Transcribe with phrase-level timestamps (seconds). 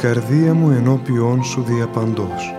[0.00, 2.54] η καρδία μου ενώπιόν σου διαπαντός.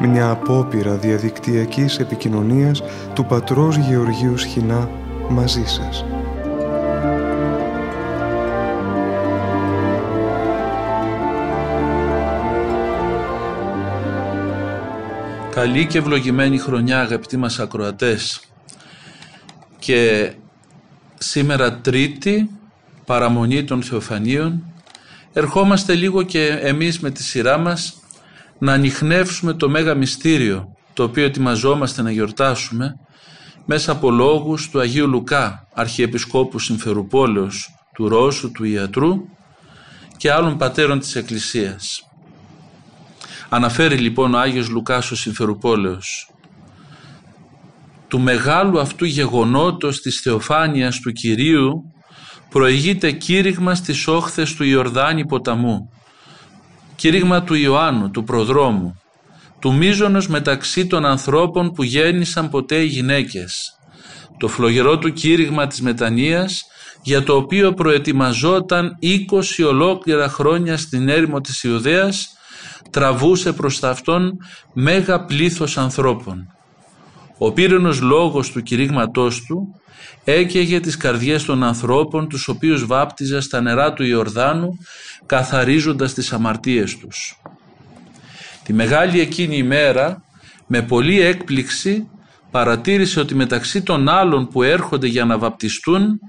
[0.00, 2.82] Μια απόπειρα διαδικτυακής επικοινωνίας
[3.14, 4.90] του πατρός Γεωργίου Σχοινά
[5.28, 6.04] μαζί σας.
[15.50, 18.40] Καλή και ευλογημένη χρονιά αγαπητοί μας ακροατές
[19.78, 20.32] και
[21.22, 22.50] σήμερα τρίτη
[23.04, 24.62] παραμονή των Θεοφανίων
[25.32, 27.94] ερχόμαστε λίγο και εμείς με τη σειρά μας
[28.58, 32.98] να ανοιχνεύσουμε το Μέγα Μυστήριο το οποίο ετοιμαζόμαστε να γιορτάσουμε
[33.64, 39.28] μέσα από λόγους του Αγίου Λουκά, Αρχιεπισκόπου Συμφερουπόλεως, του Ρώσου, του Ιατρού
[40.16, 42.08] και άλλων πατέρων της Εκκλησίας.
[43.48, 46.31] Αναφέρει λοιπόν ο Άγιος Λουκάς ο Συμφερουπόλεως
[48.12, 51.72] του μεγάλου αυτού γεγονότος της θεοφάνειας του Κυρίου
[52.50, 55.90] προηγείται κήρυγμα στις όχθες του Ιορδάνη ποταμού
[56.94, 59.00] κήρυγμα του Ιωάννου, του προδρόμου
[59.58, 63.78] του μίζωνος μεταξύ των ανθρώπων που γέννησαν ποτέ οι γυναίκες
[64.38, 66.62] το φλογερό του κήρυγμα της μετανοίας
[67.02, 68.90] για το οποίο προετοιμαζόταν
[69.60, 72.28] 20 ολόκληρα χρόνια στην έρημο της Ιουδαίας
[72.90, 74.32] τραβούσε προς τα αυτόν
[74.72, 76.46] μέγα πλήθος ανθρώπων.
[77.44, 79.80] Ο πύρενος λόγος του κηρύγματός του
[80.24, 84.78] έκαιγε τις καρδιές των ανθρώπων τους οποίους βάπτιζε στα νερά του Ιορδάνου
[85.26, 87.40] καθαρίζοντας τις αμαρτίες τους.
[88.62, 90.24] Τη μεγάλη εκείνη ημέρα
[90.66, 92.08] με πολλή έκπληξη
[92.50, 96.20] παρατήρησε ότι μεταξύ των άλλων που έρχονται για να βαπτιστούν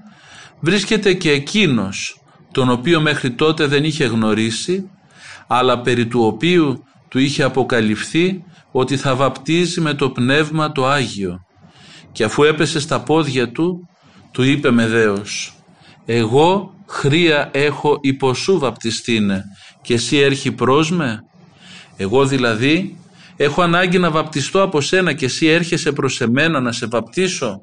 [0.60, 2.20] βρίσκεται και εκείνος
[2.52, 4.90] τον οποίο μέχρι τότε δεν είχε γνωρίσει
[5.46, 8.44] αλλά περί του οποίου του είχε αποκαλυφθεί
[8.76, 11.46] ότι θα βαπτίζει με το Πνεύμα το Άγιο.
[12.12, 13.88] Και αφού έπεσε στα πόδια του
[14.30, 15.54] του είπε με δέος
[16.04, 19.44] «Εγώ χρία έχω υποσού βαπτιστήνε
[19.82, 21.20] και εσύ έρχει προς με»
[21.96, 22.98] εγώ δηλαδή
[23.36, 27.60] έχω ανάγκη να βαπτιστώ από σένα και εσύ έρχεσαι προς εμένα να σε βαπτίσω.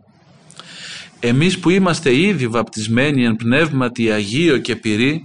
[1.19, 5.21] Εμείς που είμαστε ήδη βαπτισμένοι εν πνεύματι Αγίο και πυρή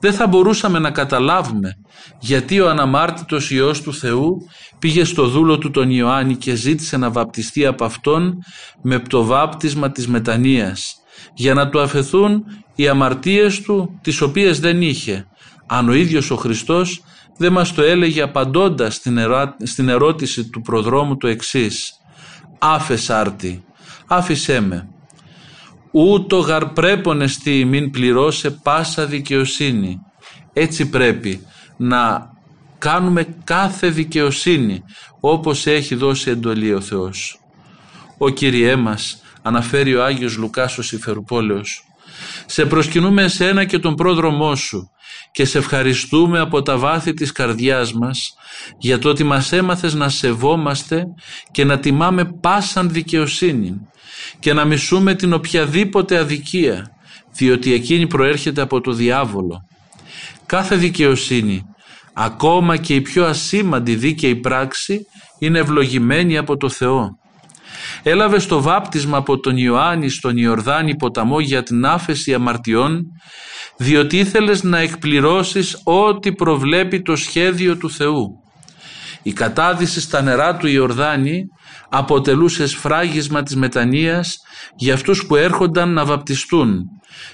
[0.00, 1.76] δεν θα μπορούσαμε να καταλάβουμε
[2.20, 4.36] γιατί ο αναμάρτητος Υιός του Θεού
[4.78, 8.38] πήγε στο δούλο του τον Ιωάννη και ζήτησε να βαπτιστεί από αυτόν
[8.82, 10.96] με το βάπτισμα της μετανοίας
[11.34, 12.44] για να του αφαιθούν
[12.74, 15.26] οι αμαρτίες του τις οποίες δεν είχε.
[15.66, 17.02] Αν ο ίδιος ο Χριστός
[17.36, 18.94] δεν μας το έλεγε απαντώντας
[19.62, 21.92] στην, ερώτηση του προδρόμου το εξής.
[22.58, 23.64] «Άφες άρτη,
[24.06, 24.88] άφησέ με,
[25.90, 29.98] ούτω γαρπρέπον εστί μην πληρώσε πάσα δικαιοσύνη.
[30.52, 31.46] Έτσι πρέπει
[31.76, 32.32] να
[32.78, 34.82] κάνουμε κάθε δικαιοσύνη
[35.20, 37.40] όπως έχει δώσει εντολή ο Θεός.
[38.18, 41.84] Ο Κυριέ μας, αναφέρει ο Άγιος Λουκάς ο Σιφερουπόλεος,
[42.46, 44.90] σε προσκυνούμε εσένα και τον πρόδρομό σου
[45.32, 48.34] και σε ευχαριστούμε από τα βάθη της καρδιάς μας
[48.78, 51.04] για το ότι μας έμαθες να σεβόμαστε
[51.50, 53.80] και να τιμάμε πάσαν δικαιοσύνη
[54.38, 56.90] και να μισούμε την οποιαδήποτε αδικία
[57.32, 59.68] διότι εκείνη προέρχεται από το διάβολο.
[60.46, 61.62] Κάθε δικαιοσύνη,
[62.14, 65.00] ακόμα και η πιο ασήμαντη δίκαιη πράξη
[65.38, 67.08] είναι ευλογημένη από το Θεό.
[68.02, 73.02] Έλαβε το βάπτισμα από τον Ιωάννη στον Ιορδάνη ποταμό για την άφεση αμαρτιών
[73.76, 78.43] διότι ήθελες να εκπληρώσεις ό,τι προβλέπει το σχέδιο του Θεού.
[79.26, 81.44] Η κατάδυση στα νερά του Ιορδάνη
[81.88, 84.38] αποτελούσε σφράγισμα της μετανοίας
[84.76, 86.84] για αυτούς που έρχονταν να βαπτιστούν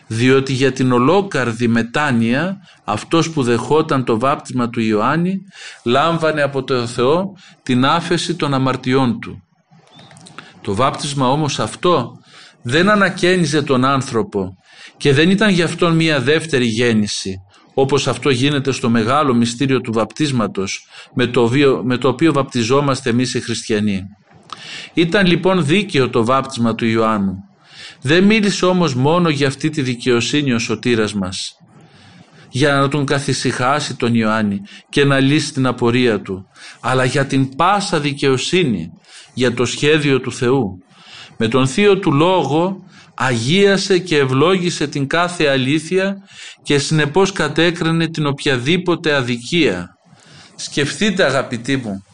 [0.07, 5.39] διότι για την ολόκαρδη μετάνοια αυτός που δεχόταν το βάπτισμα του Ιωάννη
[5.85, 9.43] λάμβανε από το Θεό την άφεση των αμαρτιών του.
[10.61, 12.13] Το βάπτισμα όμως αυτό
[12.63, 14.55] δεν ανακαίνιζε τον άνθρωπο
[14.97, 17.37] και δεν ήταν γι' αυτόν μία δεύτερη γέννηση
[17.75, 23.11] όπως αυτό γίνεται στο μεγάλο μυστήριο του βαπτίσματος με το, οποίο, με το οποίο βαπτιζόμαστε
[23.11, 24.03] εμείς οι χριστιανοί.
[24.95, 27.35] Ήταν λοιπόν δίκαιο το βάπτισμα του Ιωάννου.
[28.03, 31.55] Δεν μίλησε όμως μόνο για αυτή τη δικαιοσύνη ο σωτήρας μας
[32.51, 36.47] για να τον καθησυχάσει τον Ιωάννη και να λύσει την απορία του
[36.81, 38.91] αλλά για την πάσα δικαιοσύνη
[39.35, 40.79] για το σχέδιο του Θεού
[41.37, 42.85] με τον Θείο του Λόγο
[43.23, 46.17] αγίασε και ευλόγησε την κάθε αλήθεια
[46.63, 49.89] και συνεπώς κατέκρινε την οποιαδήποτε αδικία.
[50.55, 52.05] Σκεφτείτε αγαπητοί μου,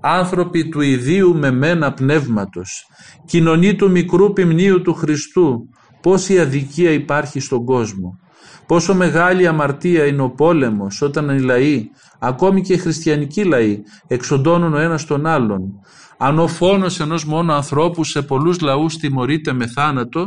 [0.00, 2.86] άνθρωποι του ιδίου με μένα πνεύματος,
[3.26, 5.68] κοινωνή του μικρού ποιμνίου του Χριστού,
[6.02, 8.18] πόση αδικία υπάρχει στον κόσμο.
[8.66, 11.84] Πόσο μεγάλη αμαρτία είναι ο πόλεμος όταν οι λαοί,
[12.18, 15.80] ακόμη και οι χριστιανικοί λαοί, εξοντώνουν ο ένας τον άλλον.
[16.18, 20.26] Αν ο φόνος ενός μόνο ανθρώπου σε πολλούς λαούς τιμωρείται με θάνατο,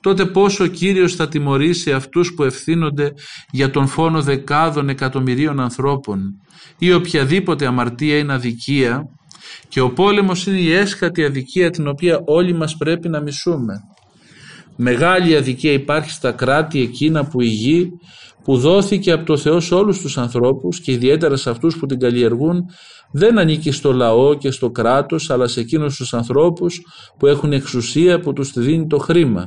[0.00, 3.12] τότε πόσο ο Κύριος θα τιμωρήσει αυτούς που ευθύνονται
[3.50, 6.20] για τον φόνο δεκάδων εκατομμυρίων ανθρώπων
[6.78, 9.08] ή οποιαδήποτε αμαρτία είναι αδικία
[9.68, 13.74] και ο πόλεμος είναι η έσχατη αδικία την οποία όλοι μας πρέπει να μισούμε.
[14.76, 17.90] Μεγάλη αδικία υπάρχει στα κράτη εκείνα που η γη
[18.44, 21.98] που δόθηκε από το Θεός σε όλους τους ανθρώπους και ιδιαίτερα σε αυτούς που την
[21.98, 22.64] καλλιεργούν
[23.10, 26.80] δεν ανήκει στο λαό και στο κράτος αλλά σε εκείνους τους ανθρώπους
[27.18, 29.46] που έχουν εξουσία που τους δίνει το χρήμα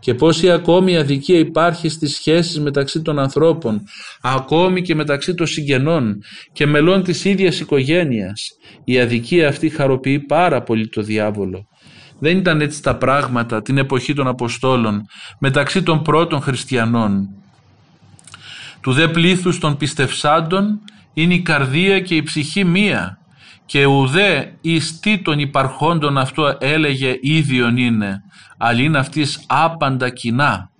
[0.00, 3.80] και πόση ακόμη αδικία υπάρχει στις σχέσεις μεταξύ των ανθρώπων
[4.20, 6.18] ακόμη και μεταξύ των συγγενών
[6.52, 8.48] και μελών της ίδιας οικογένειας
[8.84, 11.68] η αδικία αυτή χαροποιεί πάρα πολύ το διάβολο
[12.20, 15.02] δεν ήταν έτσι τα πράγματα την εποχή των Αποστόλων
[15.38, 17.28] μεταξύ των πρώτων χριστιανών.
[18.80, 20.80] Του δε πλήθους των πιστευσάντων
[21.14, 23.18] είναι η καρδία και η ψυχή μία
[23.66, 28.22] και ουδέ εις τι των υπαρχόντων αυτό έλεγε ίδιον είναι,
[28.58, 30.70] αλλά είναι αυτής άπαντα κοινά.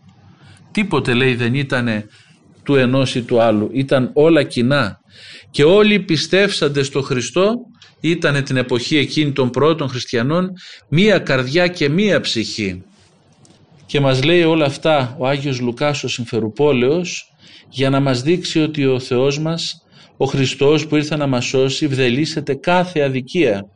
[0.71, 2.07] Τίποτε λέει δεν ήτανε
[2.63, 5.01] του ενός ή του άλλου, ήταν όλα κοινά
[5.51, 7.55] και όλοι πιστεύσαντες στο Χριστό
[8.01, 10.51] ήταν την εποχή εκείνη των πρώτων χριστιανών
[10.89, 12.83] μία καρδιά και μία ψυχή.
[13.87, 17.30] Και μας λέει όλα αυτά ο Άγιος Λουκάς ο Συμφερουπόλεος
[17.71, 19.87] για να μας δείξει ότι ο Θεός μας,
[20.17, 23.67] ο Χριστός που ήρθε να μας σώσει, βδελίσεται κάθε αδικία.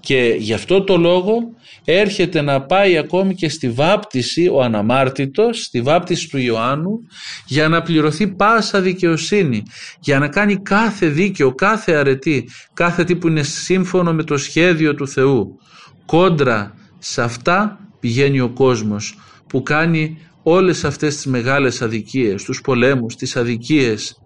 [0.00, 1.36] Και γι' αυτό το λόγο
[1.84, 7.00] έρχεται να πάει ακόμη και στη βάπτιση ο αναμάρτητος, στη βάπτιση του Ιωάννου
[7.46, 9.62] για να πληρωθεί πάσα δικαιοσύνη,
[10.00, 14.94] για να κάνει κάθε δίκαιο, κάθε αρετή, κάθε τι που είναι σύμφωνο με το σχέδιο
[14.94, 15.58] του Θεού.
[16.06, 23.16] Κόντρα σε αυτά πηγαίνει ο κόσμος που κάνει όλες αυτές τις μεγάλες αδικίες, τους πολέμους,
[23.16, 24.18] τις αδικίες,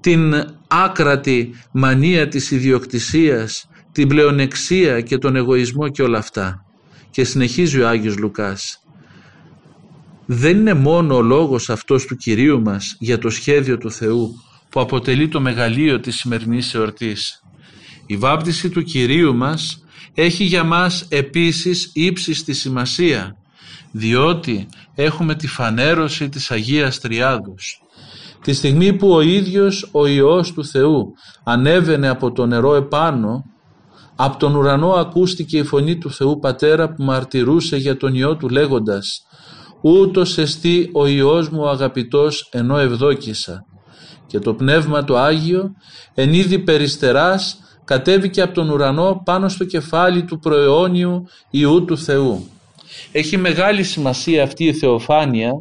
[0.00, 0.34] την
[0.68, 6.64] άκρατη μανία της ιδιοκτησίας, την πλεονεξία και τον εγωισμό και όλα αυτά.
[7.10, 8.82] Και συνεχίζει ο Άγιος Λουκάς.
[10.26, 14.34] Δεν είναι μόνο ο λόγος αυτός του Κυρίου μας για το σχέδιο του Θεού
[14.68, 17.42] που αποτελεί το μεγαλείο της σημερινής εορτής.
[18.06, 19.84] Η βάπτιση του Κυρίου μας
[20.14, 23.34] έχει για μας επίσης ύψιστη σημασία
[23.92, 24.66] διότι
[25.02, 27.82] έχουμε τη φανέρωση της Αγίας Τριάδους.
[28.42, 31.12] Τη στιγμή που ο ίδιος ο Υιός του Θεού
[31.44, 33.44] ανέβαινε από το νερό επάνω
[34.16, 38.48] από τον ουρανό ακούστηκε η φωνή του Θεού Πατέρα που μαρτυρούσε για τον Υιό του
[38.48, 39.22] λέγοντας
[39.80, 43.64] «Ούτως εστί ο Υιός μου ο αγαπητός ενώ ευδόκησα».
[44.26, 45.70] Και το Πνεύμα το Άγιο
[46.14, 52.59] εν είδη περιστεράς κατέβηκε από τον ουρανό πάνω στο κεφάλι του προαιώνιου Υιού του Θεού.
[53.12, 55.52] Έχει μεγάλη σημασία αυτή η θεοφάνεια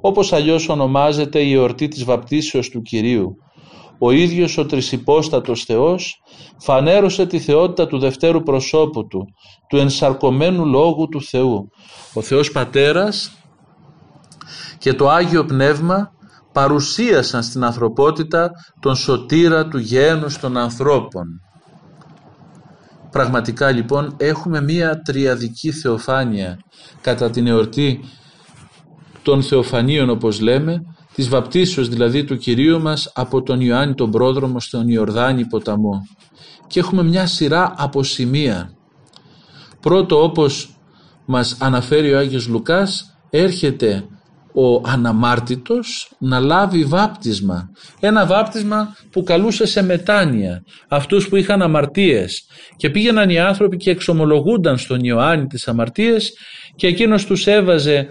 [0.00, 3.36] όπως αλλιώς ονομάζεται η εορτή της βαπτίσεως του Κυρίου
[3.98, 6.22] ο ίδιος ο τρισυπόστατος Θεός
[6.58, 9.26] φανέρωσε τη θεότητα του δευτέρου προσώπου του,
[9.68, 11.70] του ενσαρκωμένου λόγου του Θεού.
[12.14, 13.32] Ο Θεός Πατέρας
[14.78, 16.10] και το Άγιο Πνεύμα
[16.52, 18.50] παρουσίασαν στην ανθρωπότητα
[18.80, 21.26] τον σωτήρα του γένους των ανθρώπων.
[23.14, 26.58] Πραγματικά λοιπόν έχουμε μία τριαδική θεοφάνεια
[27.00, 28.00] κατά την εορτή
[29.22, 30.82] των θεοφανίων όπως λέμε
[31.14, 36.00] της βαπτίσεως δηλαδή του Κυρίου μας από τον Ιωάννη τον πρόδρομο στον Ιορδάνη ποταμό.
[36.66, 38.74] Και έχουμε μια σειρά από σημεία.
[39.80, 40.78] Πρώτο όπως
[41.24, 44.06] μας αναφέρει ο Άγιος Λουκάς έρχεται
[44.54, 47.70] ο αναμάρτητος να λάβει βάπτισμα.
[48.00, 52.46] Ένα βάπτισμα που καλούσε σε μετάνοια αυτούς που είχαν αμαρτίες.
[52.76, 56.32] Και πήγαιναν οι άνθρωποι και εξομολογούνταν στον Ιωάννη τις αμαρτίες
[56.76, 58.08] και εκείνος τους έβαζε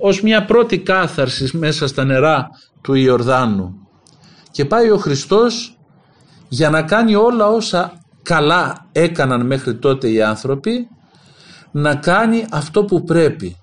[0.00, 2.48] ως μια πρώτη κάθαρση μέσα στα νερά
[2.82, 3.74] του Ιορδάνου.
[4.50, 5.78] Και πάει ο Χριστός
[6.48, 10.88] για να κάνει όλα όσα καλά έκαναν μέχρι τότε οι άνθρωποι
[11.70, 13.59] να κάνει αυτό που πρέπει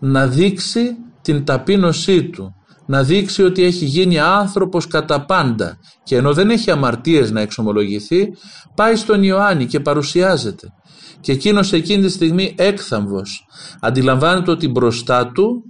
[0.00, 2.54] να δείξει την ταπείνωσή του
[2.90, 5.78] να δείξει ότι έχει γίνει άνθρωπος κατά πάντα.
[6.02, 8.28] Και ενώ δεν έχει αμαρτίες να εξομολογηθεί
[8.74, 10.72] πάει στον Ιωάννη και παρουσιάζεται.
[11.20, 13.46] Και εκείνος εκείνη τη στιγμή έκθαμβος.
[13.80, 15.64] Αντιλαμβάνεται ότι μπροστά του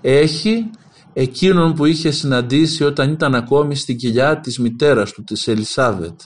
[0.00, 0.70] έχει
[1.12, 6.20] εκείνον που είχε συναντήσει όταν ήταν ακόμη στην κοιλιά της μητέρας του, της Ελισάβετ.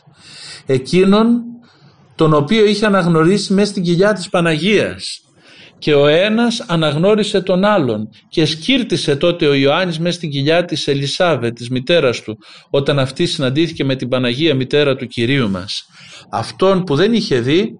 [0.66, 1.42] Εκείνον
[2.14, 5.20] τον οποίο είχε αναγνωρίσει μέσα στην κοιλιά της Παναγίας
[5.80, 10.88] και ο ένας αναγνώρισε τον άλλον και σκύρτησε τότε ο Ιωάννης μέσα στην κοιλιά της
[10.88, 12.38] Ελισάβετ, της μητέρας του,
[12.70, 15.86] όταν αυτή συναντήθηκε με την Παναγία μητέρα του Κυρίου μας.
[16.30, 17.78] Αυτόν που δεν είχε δει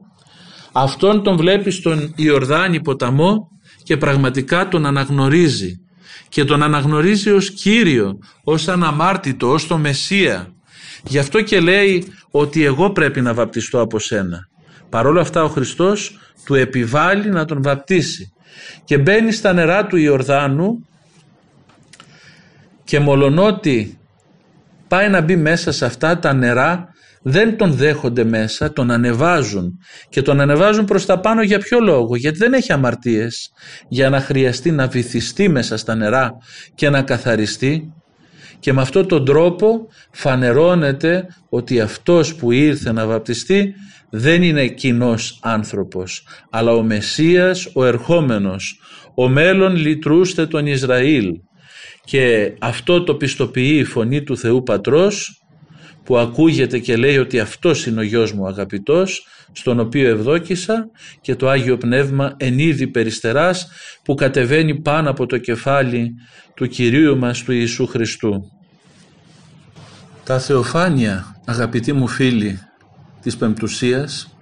[0.73, 3.49] Αυτόν τον βλέπει στον Ιορδάνη ποταμό
[3.83, 5.75] και πραγματικά τον αναγνωρίζει
[6.29, 10.55] και τον αναγνωρίζει ως Κύριο, ως αναμάρτητο, ως το Μεσσία.
[11.05, 14.49] Γι' αυτό και λέει ότι εγώ πρέπει να βαπτιστώ από σένα.
[14.91, 18.33] Παρόλα αυτά ο Χριστός του επιβάλλει να τον βαπτίσει.
[18.85, 20.87] Και μπαίνει στα νερά του Ιορδάνου
[22.85, 23.99] και μολονότι
[24.89, 26.89] πάει να μπει μέσα σε αυτά τα νερά
[27.23, 29.79] δεν τον δέχονται μέσα, τον ανεβάζουν.
[30.09, 33.53] Και τον ανεβάζουν προς τα πάνω για ποιο λόγο, γιατί δεν έχει αμαρτίες.
[33.89, 36.33] Για να χρειαστεί να βυθιστεί μέσα στα νερά
[36.75, 37.93] και να καθαριστεί.
[38.59, 43.75] Και με αυτόν τον τρόπο φανερώνεται ότι αυτός που ήρθε να βαπτιστεί
[44.11, 48.81] δεν είναι κοινός άνθρωπος αλλά ο Μεσσίας ο ερχόμενος
[49.15, 51.33] ο μέλλον λυτρούστε τον Ισραήλ
[52.05, 55.43] και αυτό το πιστοποιεί η φωνή του Θεού Πατρός
[56.05, 60.91] που ακούγεται και λέει ότι αυτός είναι ο γιος μου αγαπητός στον οποίο ευδόκησα
[61.21, 63.69] και το Άγιο Πνεύμα εν είδη περιστεράς
[64.05, 66.15] που κατεβαίνει πάνω από το κεφάλι
[66.55, 68.51] του Κυρίου μας του Ιησού Χριστού.
[70.25, 72.59] Τα θεοφάνεια αγαπητοί μου φίλοι
[73.23, 74.37] της Πεμπτουσίας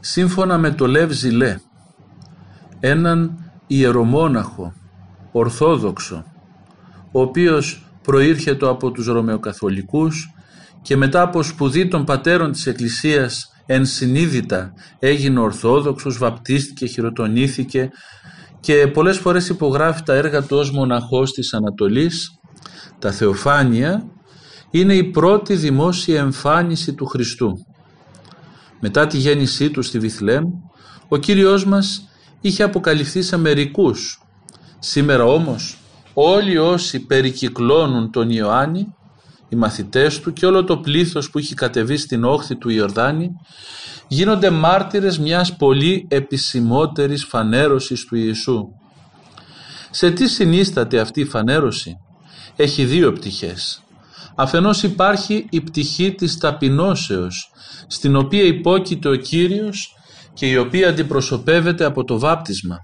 [0.00, 1.58] σύμφωνα με το Λεύ Ζηλέ
[2.80, 4.72] έναν ιερομόναχο
[5.32, 6.24] ορθόδοξο
[7.12, 10.34] ο οποίος προήρχεται από τους Ρωμαιοκαθολικούς
[10.82, 17.90] και μετά από σπουδή των πατέρων της Εκκλησίας ενσυνείδητα έγινε Ορθόδοξος, βαπτίστηκε, χειροτονήθηκε
[18.60, 22.38] και πολλές φορές υπογράφει τα έργα του ως μοναχός της Ανατολής.
[22.98, 24.06] Τα Θεοφάνεια
[24.78, 27.66] είναι η πρώτη δημόσια εμφάνιση του Χριστού.
[28.80, 30.44] Μετά τη γέννησή του στη Βιθλέμ,
[31.08, 32.08] ο Κύριος μας
[32.40, 34.22] είχε αποκαλυφθεί σε μερικούς.
[34.78, 35.78] Σήμερα όμως
[36.14, 38.94] όλοι όσοι περικυκλώνουν τον Ιωάννη,
[39.48, 43.30] οι μαθητές του και όλο το πλήθος που έχει κατεβεί στην όχθη του Ιορδάνη,
[44.08, 48.68] γίνονται μάρτυρες μιας πολύ επισημότερης φανέρωσης του Ιησού.
[49.90, 51.96] Σε τι συνίσταται αυτή η φανέρωση;
[52.56, 53.83] Έχει δύο πτυχές.
[54.34, 57.50] Αφενός υπάρχει η πτυχή της ταπεινώσεως,
[57.86, 59.96] στην οποία υπόκειται ο Κύριος
[60.32, 62.76] και η οποία αντιπροσωπεύεται από το βάπτισμα.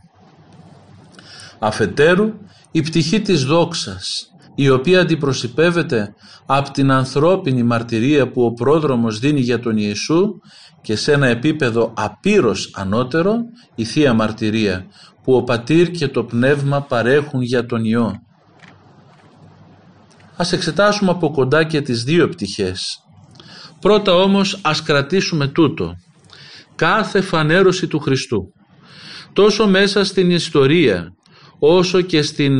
[1.59, 2.33] Αφετέρου
[2.71, 6.15] η πτυχή της δόξας, η οποία αντιπροσωπεύεται
[6.47, 10.41] από την ανθρώπινη μαρτυρία που ο πρόδρομος δίνει για τον Ιησού
[10.81, 13.37] και σε ένα επίπεδο απείρως ανώτερο
[13.75, 14.87] η Θεία Μαρτυρία
[15.23, 18.23] που ο Πατήρ και το Πνεύμα παρέχουν για τον Υιό.
[20.41, 23.05] Ας εξετάσουμε από κοντά και τις δύο πτυχές.
[23.81, 25.95] Πρώτα όμως ας κρατήσουμε τούτο.
[26.75, 28.53] Κάθε φανέρωση του Χριστού.
[29.33, 31.15] Τόσο μέσα στην ιστορία
[31.59, 32.53] όσο και στην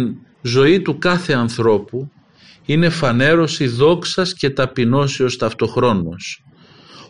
[0.43, 2.11] ζωή του κάθε ανθρώπου
[2.65, 6.45] είναι φανέρωση δόξας και ταπεινώσεως ταυτοχρόνως.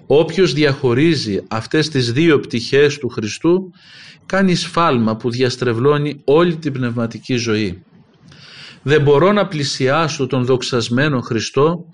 [0.07, 3.71] Όποιος διαχωρίζει αυτές τις δύο πτυχές του Χριστού
[4.27, 7.83] κάνει σφάλμα που διαστρεβλώνει όλη την πνευματική ζωή.
[8.83, 11.85] Δεν μπορώ να πλησιάσω τον δοξασμένο Χριστό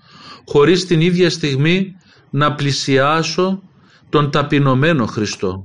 [0.45, 1.95] χωρίς την ίδια στιγμή
[2.29, 3.61] να πλησιάσω
[4.09, 5.63] τον ταπεινωμένο Χριστό.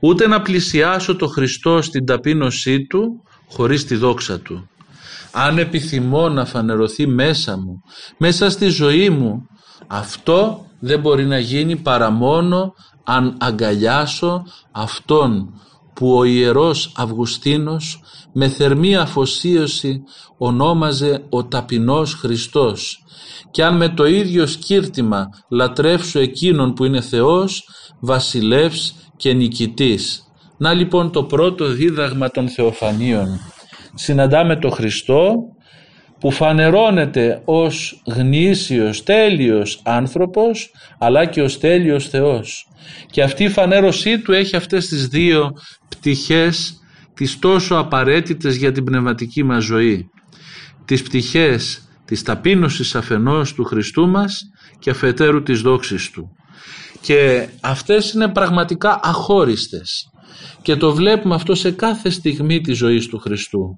[0.00, 4.68] Ούτε να πλησιάσω τον Χριστό στην ταπείνωσή Του χωρίς τη δόξα Του.
[5.32, 7.82] Αν επιθυμώ να φανερωθεί μέσα μου,
[8.18, 9.46] μέσα στη ζωή μου,
[9.86, 12.74] αυτό δεν μπορεί να γίνει παρά μόνο
[13.04, 15.60] αν αγκαλιάσω Αυτόν
[15.96, 18.00] που ο Ιερός Αυγουστίνος
[18.32, 20.02] με θερμή αφοσίωση
[20.38, 23.04] ονόμαζε ο ταπεινός Χριστός
[23.50, 27.68] και αν με το ίδιο σκύρτημα λατρεύσω εκείνον που είναι Θεός,
[28.00, 30.32] βασιλεύς και νικητής.
[30.56, 33.40] Να λοιπόν το πρώτο δίδαγμα των Θεοφανίων.
[33.94, 35.34] Συναντάμε το Χριστό
[36.20, 42.68] που φανερώνεται ως γνήσιος, τέλειος άνθρωπος αλλά και ως τέλειος Θεός.
[43.10, 45.52] Και αυτή η φανέρωσή του έχει αυτές τις δύο
[46.06, 46.80] πτυχές
[47.14, 50.10] τις τόσο απαραίτητες για την πνευματική μας ζωή.
[50.84, 54.42] Τις πτυχές της ταπείνωσης αφενός του Χριστού μας
[54.78, 56.30] και αφετέρου της δόξης Του.
[57.00, 60.10] Και αυτές είναι πραγματικά αχώριστες
[60.62, 63.76] και το βλέπουμε αυτό σε κάθε στιγμή της ζωής του Χριστού.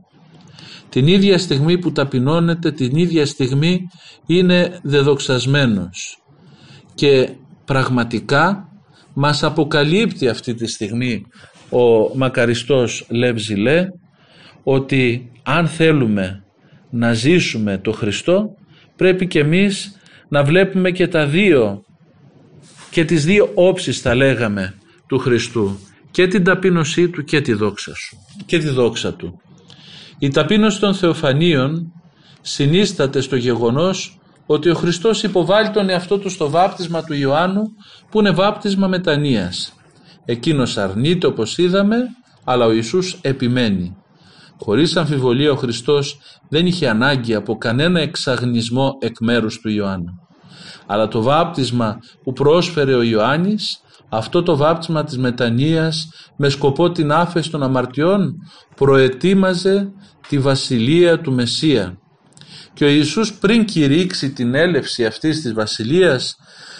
[0.88, 3.80] Την ίδια στιγμή που ταπεινώνεται, την ίδια στιγμή
[4.26, 6.18] είναι δεδοξασμένος
[6.94, 7.28] και
[7.64, 8.68] πραγματικά
[9.14, 11.26] μας αποκαλύπτει αυτή τη στιγμή
[11.70, 13.88] ο μακαριστός Λευζιλέ
[14.62, 16.44] ότι αν θέλουμε
[16.90, 18.54] να ζήσουμε το Χριστό
[18.96, 19.98] πρέπει και εμείς
[20.28, 21.84] να βλέπουμε και τα δύο
[22.90, 24.74] και τις δύο όψεις θα λέγαμε
[25.06, 25.78] του Χριστού
[26.10, 29.40] και την ταπείνωσή του και τη δόξα σου και τη δόξα του.
[30.18, 31.92] Η ταπείνωση των Θεοφανίων
[32.40, 37.62] συνίσταται στο γεγονός ότι ο Χριστός υποβάλλει τον εαυτό του στο βάπτισμα του Ιωάννου
[38.10, 39.77] που είναι βάπτισμα μετανοίας.
[40.30, 41.96] Εκείνος αρνείται όπως είδαμε
[42.44, 43.96] αλλά ο Ιησούς επιμένει.
[44.58, 46.18] Χωρίς αμφιβολία ο Χριστός
[46.48, 50.12] δεν είχε ανάγκη από κανένα εξαγνισμό εκ μέρους του Ιωάννου.
[50.86, 57.12] Αλλά το βάπτισμα που πρόσφερε ο Ιωάννης, αυτό το βάπτισμα της μετανοίας με σκοπό την
[57.12, 58.34] άφεση των αμαρτιών,
[58.76, 59.92] προετοίμαζε
[60.28, 61.98] τη βασιλεία του Μεσσία.
[62.74, 66.36] Και ο Ιησούς πριν κηρύξει την έλευση αυτής της βασιλείας,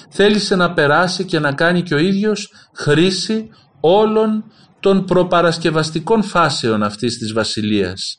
[0.09, 3.49] θέλησε να περάσει και να κάνει και ο ίδιος χρήση
[3.81, 4.45] όλων
[4.81, 8.17] των προπαρασκευαστικών φάσεων αυτής της βασιλείας.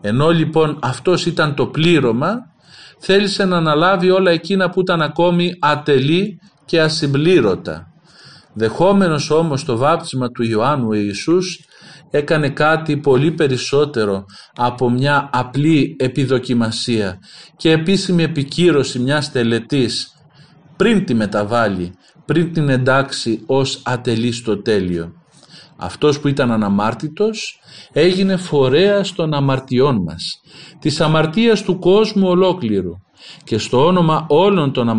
[0.00, 2.34] Ενώ λοιπόν αυτός ήταν το πλήρωμα,
[2.98, 7.84] θέλησε να αναλάβει όλα εκείνα που ήταν ακόμη ατελή και ασυμπλήρωτα.
[8.52, 11.64] Δεχόμενος όμως το βάπτισμα του Ιωάννου ο Ιησούς
[12.10, 14.24] έκανε κάτι πολύ περισσότερο
[14.56, 17.18] από μια απλή επιδοκιμασία
[17.56, 20.14] και επίσημη επικύρωση μιας τελετής
[20.80, 21.92] πριν τη μεταβάλει,
[22.24, 25.12] πριν την εντάξει ως ατελής στο τέλειο.
[25.76, 27.60] Αυτός που ήταν αναμάρτητος
[27.92, 30.40] έγινε φορέας των αμαρτιών μας,
[30.78, 32.92] της αμαρτίας του κόσμου ολόκληρου
[33.44, 34.90] και στο όνομα όλων των,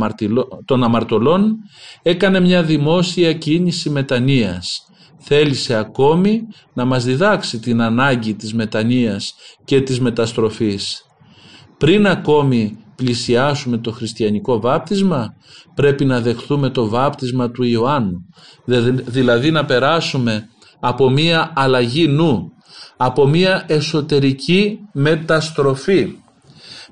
[0.66, 1.56] των αμαρτωλών
[2.02, 4.86] έκανε μια δημόσια κίνηση μετανοίας.
[5.20, 6.42] Θέλησε ακόμη
[6.74, 9.34] να μας διδάξει την ανάγκη της μετανοίας
[9.64, 11.06] και της μεταστροφής.
[11.78, 15.36] Πριν ακόμη πλησιάσουμε το χριστιανικό βάπτισμα
[15.76, 18.26] πρέπει να δεχθούμε το βάπτισμα του Ιωάννου.
[19.06, 20.48] Δηλαδή να περάσουμε
[20.80, 22.52] από μία αλλαγή νου
[22.98, 26.16] από μία εσωτερική μεταστροφή.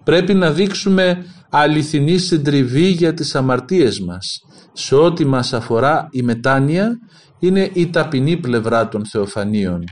[0.03, 4.41] Πρέπει να δείξουμε αληθινή συντριβή για τις αμαρτίες μας.
[4.73, 6.99] Σε ό,τι μας αφορά η μετάνοια
[7.39, 9.83] είναι η ταπεινή πλευρά των θεοφανίων.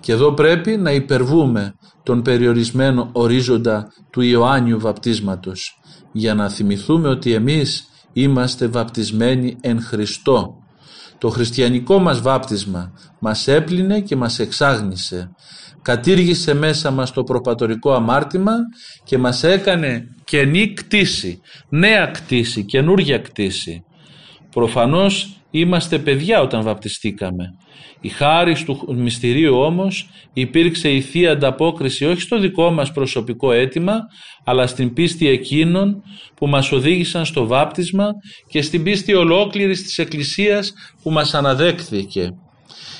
[0.00, 1.74] Και εδώ πρέπει να υπερβούμε
[2.10, 5.80] τον περιορισμένο ορίζοντα του Ιωάννιου βαπτίσματος
[6.12, 10.54] για να θυμηθούμε ότι εμείς είμαστε βαπτισμένοι εν Χριστώ.
[11.18, 15.30] Το χριστιανικό μας βάπτισμα μας έπλυνε και μας εξάγνησε.
[15.82, 18.54] Κατήργησε μέσα μας το προπατορικό αμάρτημα
[19.04, 23.84] και μας έκανε καινή κτήση, νέα κτήση, καινούργια κτήση.
[24.50, 27.44] Προφανώς είμαστε παιδιά όταν βαπτιστήκαμε.
[28.00, 33.98] Η χάρη του μυστηρίου όμως υπήρξε η θεία ανταπόκριση όχι στο δικό μας προσωπικό αίτημα
[34.44, 36.02] αλλά στην πίστη εκείνων
[36.34, 38.06] που μας οδήγησαν στο βάπτισμα
[38.48, 42.30] και στην πίστη ολόκληρης της Εκκλησίας που μας αναδέχθηκε.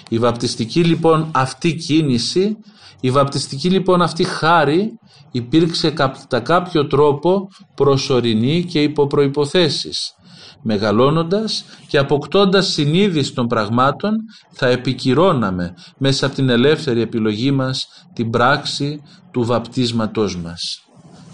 [0.09, 2.57] Η βαπτιστική λοιπόν αυτή κίνηση,
[3.01, 4.91] η βαπτιστική λοιπόν αυτή χάρη
[5.33, 10.15] υπήρξε κατά κάποιο τρόπο προσωρινή και υπό προϋποθέσεις
[10.62, 14.16] μεγαλώνοντας και αποκτώντας συνείδηση των πραγμάτων
[14.53, 20.85] θα επικυρώναμε μέσα από την ελεύθερη επιλογή μας την πράξη του βαπτίσματός μας.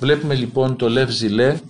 [0.00, 1.60] Βλέπουμε λοιπόν το Λεύ Ζηλέ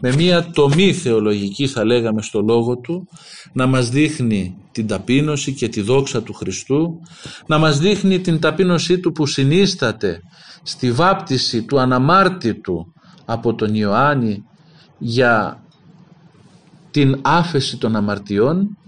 [0.00, 3.08] με μία τομή θεολογική θα λέγαμε στο λόγο του
[3.52, 7.00] να μας δείχνει την ταπείνωση και τη δόξα του Χριστού
[7.46, 10.20] να μας δείχνει την ταπείνωσή του που συνίσταται
[10.62, 12.92] στη βάπτιση του αναμάρτητου
[13.24, 14.44] από τον Ιωάννη
[14.98, 15.63] για
[16.94, 18.78] την άφεση των αμαρτιών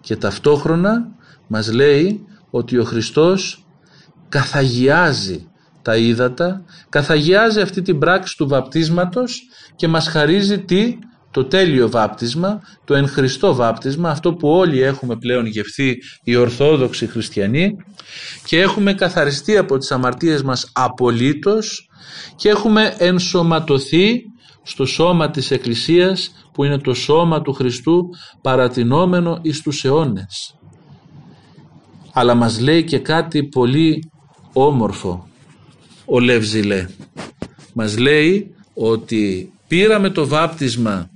[0.00, 1.08] και ταυτόχρονα
[1.46, 3.66] μας λέει ότι ο Χριστός
[4.28, 5.48] καθαγιάζει
[5.82, 9.42] τα ύδατα, καθαγιάζει αυτή την πράξη του βαπτίσματος
[9.76, 10.98] και μας χαρίζει τι,
[11.30, 17.06] το τέλειο βάπτισμα, το εν Χριστώ βάπτισμα, αυτό που όλοι έχουμε πλέον γευθεί οι Ορθόδοξοι
[17.06, 17.76] Χριστιανοί
[18.44, 21.88] και έχουμε καθαριστεί από τις αμαρτίες μας απολύτως
[22.36, 24.20] και έχουμε ενσωματωθεί
[24.62, 28.08] στο σώμα της Εκκλησίας που είναι το σώμα του Χριστού
[28.40, 30.54] παρατηνόμενο εις τους αιώνες.
[32.12, 34.10] Αλλά μας λέει και κάτι πολύ
[34.52, 35.28] όμορφο
[36.04, 36.86] ο Λευζιλέ.
[37.72, 41.10] Μας λέει ότι πήραμε το βάπτισμα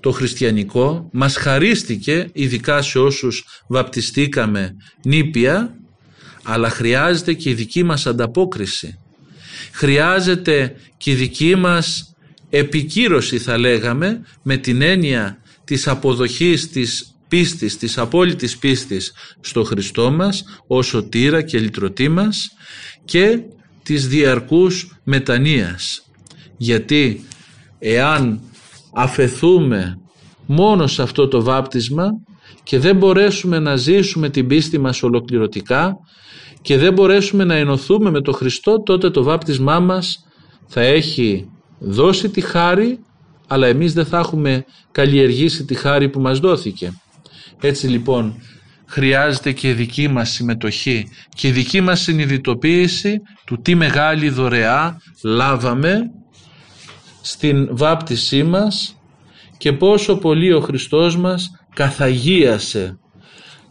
[0.00, 5.74] το χριστιανικό, μας χαρίστηκε ειδικά σε όσους βαπτιστήκαμε νήπια,
[6.44, 8.98] αλλά χρειάζεται και η δική μας ανταπόκριση.
[9.72, 12.11] Χρειάζεται και η δική μας
[12.54, 20.10] επικύρωση θα λέγαμε με την έννοια της αποδοχής της πίστης, της απόλυτης πίστης στο Χριστό
[20.10, 22.50] μας ως σωτήρα και λυτρωτή μας
[23.04, 23.40] και
[23.82, 26.06] της διαρκούς μετανοίας.
[26.56, 27.24] Γιατί
[27.78, 28.40] εάν
[28.94, 29.98] αφαιθούμε
[30.46, 32.06] μόνο σε αυτό το βάπτισμα
[32.62, 35.96] και δεν μπορέσουμε να ζήσουμε την πίστη μας ολοκληρωτικά
[36.62, 40.26] και δεν μπορέσουμε να ενωθούμε με το Χριστό τότε το βάπτισμά μας
[40.66, 41.51] θα έχει
[41.84, 42.98] δώσει τη χάρη
[43.46, 46.92] αλλά εμείς δεν θα έχουμε καλλιεργήσει τη χάρη που μας δόθηκε.
[47.60, 48.42] Έτσι λοιπόν
[48.86, 56.00] χρειάζεται και δική μας συμμετοχή και δική μας συνειδητοποίηση του τι μεγάλη δωρεά λάβαμε
[57.20, 58.96] στην βάπτισή μας
[59.58, 62.98] και πόσο πολύ ο Χριστός μας καθαγίασε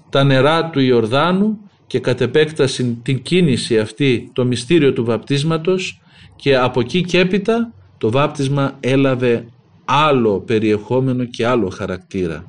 [0.10, 6.02] τα νερά του Ιορδάνου και κατ' επέκταση την κίνηση αυτή, το μυστήριο του βαπτίσματος
[6.36, 9.46] και από εκεί και έπειτα το βάπτισμα έλαβε
[9.86, 12.44] άλλο περιεχόμενο και άλλο χαρακτήρα.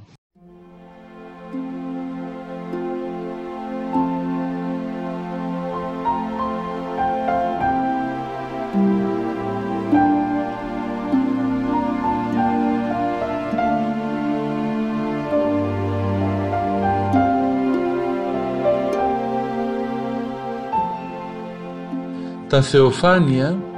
[22.49, 23.72] Τα θεοφάνεια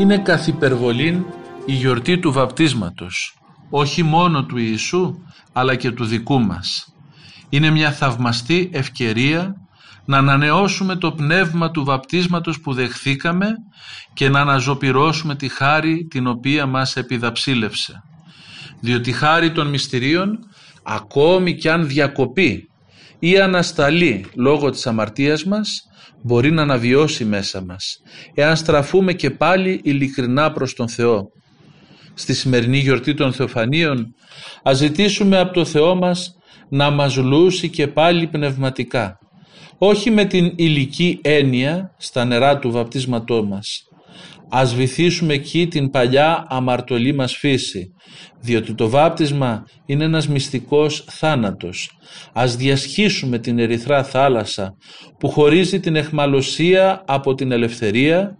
[0.00, 1.24] είναι καθ' υπερβολήν
[1.66, 3.38] η γιορτή του βαπτίσματος,
[3.70, 5.14] όχι μόνο του Ιησού,
[5.52, 6.94] αλλά και του δικού μας.
[7.48, 9.54] Είναι μια θαυμαστή ευκαιρία
[10.04, 13.48] να ανανεώσουμε το πνεύμα του βαπτίσματος που δεχθήκαμε
[14.12, 18.02] και να αναζωπυρώσουμε τη χάρη την οποία μας επιδαψίλευσε.
[18.80, 20.38] Διότι χάρη των μυστηρίων,
[20.82, 22.68] ακόμη κι αν διακοπεί
[23.18, 25.89] ή ανασταλεί λόγω της αμαρτίας μας,
[26.22, 28.02] μπορεί να αναβιώσει μέσα μας,
[28.34, 31.28] εάν στραφούμε και πάλι ειλικρινά προς τον Θεό.
[32.14, 34.14] Στη σημερινή γιορτή των Θεοφανίων,
[34.62, 36.34] ας ζητήσουμε από το Θεό μας
[36.68, 39.18] να μας λούσει και πάλι πνευματικά,
[39.78, 43.89] όχι με την υλική έννοια στα νερά του βαπτίσματός μας.
[44.52, 47.92] Ας βυθίσουμε εκεί την παλιά αμαρτωλή μας φύση,
[48.40, 51.90] διότι το βάπτισμα είναι ένας μυστικός θάνατος.
[52.32, 54.74] Ας διασχίσουμε την ερυθρά θάλασσα
[55.18, 58.38] που χωρίζει την εχμαλωσία από την ελευθερία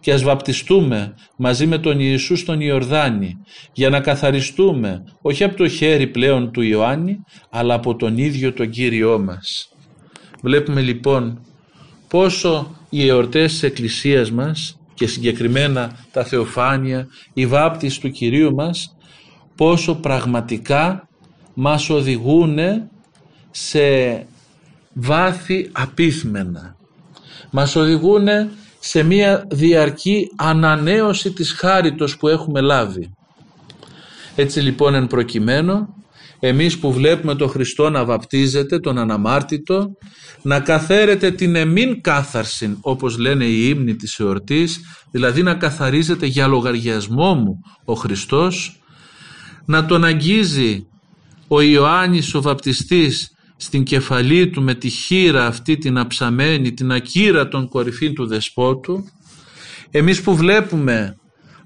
[0.00, 3.36] και ας βαπτιστούμε μαζί με τον Ιησούς στον Ιορδάνη
[3.72, 7.18] για να καθαριστούμε όχι από το χέρι πλέον του Ιωάννη
[7.50, 9.68] αλλά από τον ίδιο τον Κύριό μας.
[10.42, 11.40] Βλέπουμε λοιπόν
[12.08, 18.96] πόσο οι εορτές της Εκκλησίας μας και συγκεκριμένα τα θεοφάνεια, η βάπτιση του Κυρίου μας
[19.56, 21.08] πόσο πραγματικά
[21.54, 22.58] μας οδηγούν
[23.50, 23.80] σε
[24.92, 26.76] βάθη απίθμενα.
[27.50, 28.26] Μας οδηγούν
[28.78, 33.10] σε μια διαρκή ανανέωση της χάριτος που έχουμε λάβει.
[34.36, 35.94] Έτσι λοιπόν εν προκειμένου
[36.44, 39.90] εμείς που βλέπουμε τον Χριστό να βαπτίζεται, τον αναμάρτητο,
[40.42, 46.46] να καθαίρεται την εμήν κάθαρσιν, όπως λένε οι ύμνοι της εορτής, δηλαδή να καθαρίζεται για
[46.46, 48.80] λογαριασμό μου ο Χριστός,
[49.64, 50.86] να τον αγγίζει
[51.48, 57.48] ο Ιωάννης ο βαπτιστής στην κεφαλή του με τη χείρα αυτή την αψαμένη, την ακύρα
[57.48, 59.04] των κορυφή του δεσπότου,
[59.90, 61.16] εμείς που βλέπουμε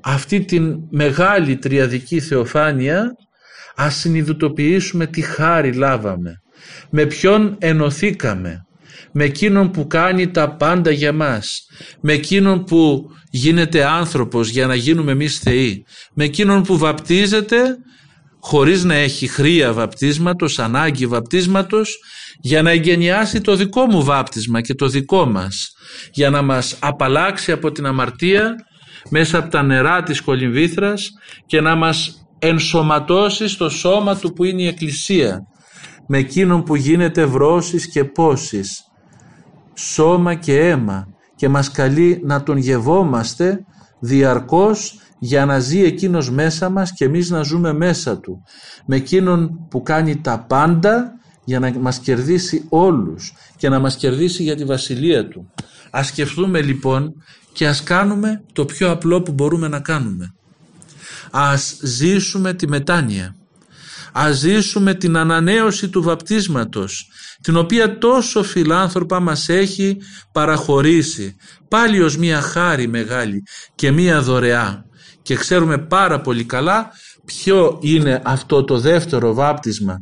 [0.00, 3.16] αυτή την μεγάλη τριαδική θεοφάνεια,
[3.76, 6.42] ας συνειδητοποιήσουμε τι χάρη λάβαμε,
[6.90, 8.66] με ποιον ενωθήκαμε,
[9.12, 11.66] με εκείνον που κάνει τα πάντα για μας,
[12.00, 15.84] με εκείνον που γίνεται άνθρωπος για να γίνουμε εμείς θεοί,
[16.14, 17.76] με εκείνον που βαπτίζεται
[18.40, 21.98] χωρίς να έχει χρία βαπτίσματος, ανάγκη βαπτίσματος,
[22.40, 25.72] για να εγκαινιάσει το δικό μου βάπτισμα και το δικό μας,
[26.12, 28.54] για να μας απαλλάξει από την αμαρτία
[29.10, 31.10] μέσα από τα νερά της κολυμβήθρας
[31.46, 35.46] και να μας ενσωματώσεις στο σώμα του που είναι η Εκκλησία,
[36.06, 38.84] με εκείνον που γίνεται βρώσεις και πόσεις,
[39.74, 43.64] σώμα και αίμα και μας καλεί να τον γευόμαστε
[44.00, 48.42] διαρκώς για να ζει εκείνος μέσα μας και εμείς να ζούμε μέσα του.
[48.86, 51.12] Με εκείνον που κάνει τα πάντα
[51.44, 55.52] για να μας κερδίσει όλους και να μας κερδίσει για τη βασιλεία του.
[55.90, 57.12] Ας σκεφτούμε λοιπόν
[57.52, 60.35] και ας κάνουμε το πιο απλό που μπορούμε να κάνουμε.
[61.30, 63.36] Ας ζήσουμε τη μετάνοια.
[64.12, 67.08] Ας ζήσουμε την ανανέωση του βαπτίσματος,
[67.42, 69.96] την οποία τόσο φιλάνθρωπα μας έχει
[70.32, 71.36] παραχωρήσει,
[71.68, 73.42] πάλι ως μία χάρη μεγάλη
[73.74, 74.84] και μία δωρεά.
[75.22, 76.90] Και ξέρουμε πάρα πολύ καλά
[77.24, 79.98] ποιο είναι αυτό το δεύτερο βάπτισμα.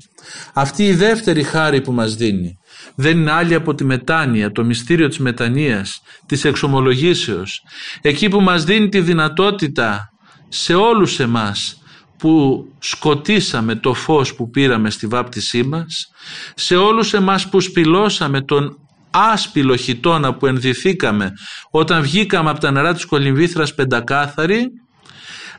[0.52, 2.58] Αυτή η δεύτερη χάρη που μας δίνει
[2.96, 7.62] δεν είναι άλλη από τη μετάνοια, το μυστήριο της μετανοίας, της εξομολογήσεως.
[8.00, 10.08] Εκεί που μας δίνει τη δυνατότητα
[10.56, 11.82] σε όλους εμάς
[12.16, 16.10] που σκοτίσαμε το φως που πήραμε στη βάπτισή μας,
[16.54, 18.78] σε όλους εμάς που σπηλώσαμε τον
[19.10, 21.32] άσπυλο χιτώνα που ενδυθήκαμε
[21.70, 24.70] όταν βγήκαμε από τα νερά της κολυμβήθρας πεντακάθαροι,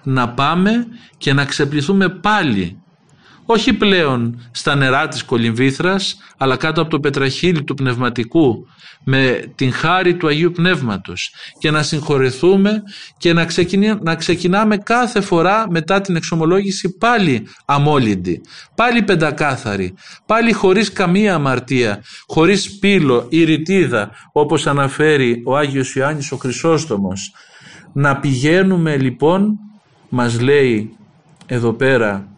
[0.03, 2.83] να πάμε και να ξεπληθούμε πάλι
[3.45, 8.65] όχι πλέον στα νερά της κολυμβήθρας αλλά κάτω από το πετραχύλι του πνευματικού
[9.03, 12.83] με την χάρη του Αγίου Πνεύματος και να συγχωρεθούμε
[13.17, 13.47] και να,
[14.01, 18.41] να ξεκινάμε κάθε φορά μετά την εξομολόγηση πάλι αμόλυντη,
[18.75, 19.93] πάλι πεντακάθαρη,
[20.25, 27.33] πάλι χωρίς καμία αμαρτία, χωρίς πύλο ή ρητίδα όπως αναφέρει ο Άγιος Ιωάννης ο Χρυσόστομος.
[27.93, 29.59] Να πηγαίνουμε λοιπόν,
[30.09, 30.95] μας λέει
[31.45, 32.34] εδώ πέρα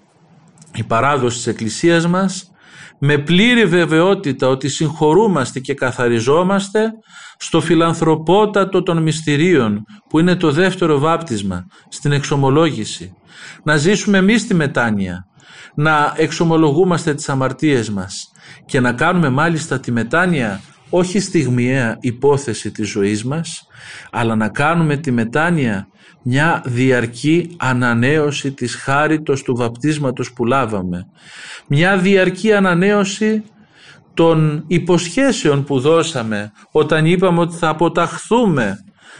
[0.75, 2.51] η παράδοση της Εκκλησίας μας
[2.99, 6.91] με πλήρη βεβαιότητα ότι συγχωρούμαστε και καθαριζόμαστε
[7.37, 13.13] στο φιλανθρωπότατο των μυστηρίων που είναι το δεύτερο βάπτισμα στην εξομολόγηση.
[13.63, 15.27] Να ζήσουμε εμείς τη μετάνοια,
[15.75, 18.31] να εξομολογούμαστε τις αμαρτίες μας
[18.65, 23.67] και να κάνουμε μάλιστα τη μετάνοια όχι στιγμιαία υπόθεση της ζωής μας,
[24.11, 25.87] αλλά να κάνουμε τη μετάνοια
[26.23, 31.07] μια διαρκή ανανέωση της χάριτος του βαπτίσματος που λάβαμε.
[31.67, 33.43] Μια διαρκή ανανέωση
[34.13, 38.77] των υποσχέσεων που δώσαμε όταν είπαμε ότι θα αποταχθούμε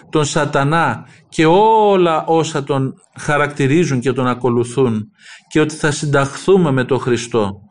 [0.09, 5.11] τον σατανά και όλα όσα τον χαρακτηρίζουν και τον ακολουθούν
[5.49, 7.61] και ότι θα συνταχθούμε με τον Χριστό.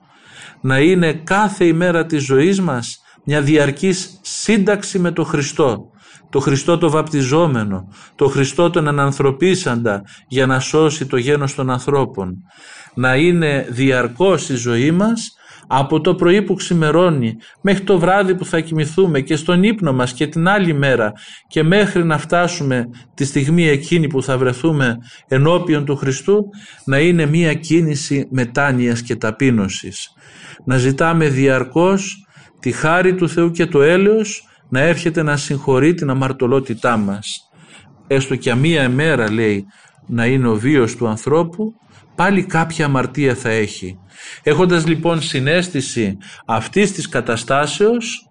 [0.61, 5.91] Να είναι κάθε ημέρα της ζωής μας μια διαρκής σύνταξη με τον Χριστό
[6.31, 12.37] το Χριστό το βαπτιζόμενο, το Χριστό τον ανανθρωπίσαντα για να σώσει το γένος των ανθρώπων.
[12.95, 15.37] Να είναι διαρκώς η ζωή μας
[15.67, 20.12] από το πρωί που ξημερώνει μέχρι το βράδυ που θα κοιμηθούμε και στον ύπνο μας
[20.12, 21.12] και την άλλη μέρα
[21.49, 24.97] και μέχρι να φτάσουμε τη στιγμή εκείνη που θα βρεθούμε
[25.29, 26.49] ενώπιον του Χριστού
[26.85, 30.12] να είναι μία κίνηση μετάνοιας και ταπείνωσης.
[30.65, 32.26] Να ζητάμε διαρκώς
[32.61, 37.51] τη χάρη του Θεού και το έλεος να έρχεται να συγχωρεί την αμαρτωλότητά μας.
[38.07, 39.64] Έστω και μία ημέρα λέει
[40.07, 41.75] να είναι ο βίος του ανθρώπου,
[42.14, 43.99] πάλι κάποια αμαρτία θα έχει.
[44.42, 48.31] Έχοντας λοιπόν συνέστηση αυτής της καταστάσεως,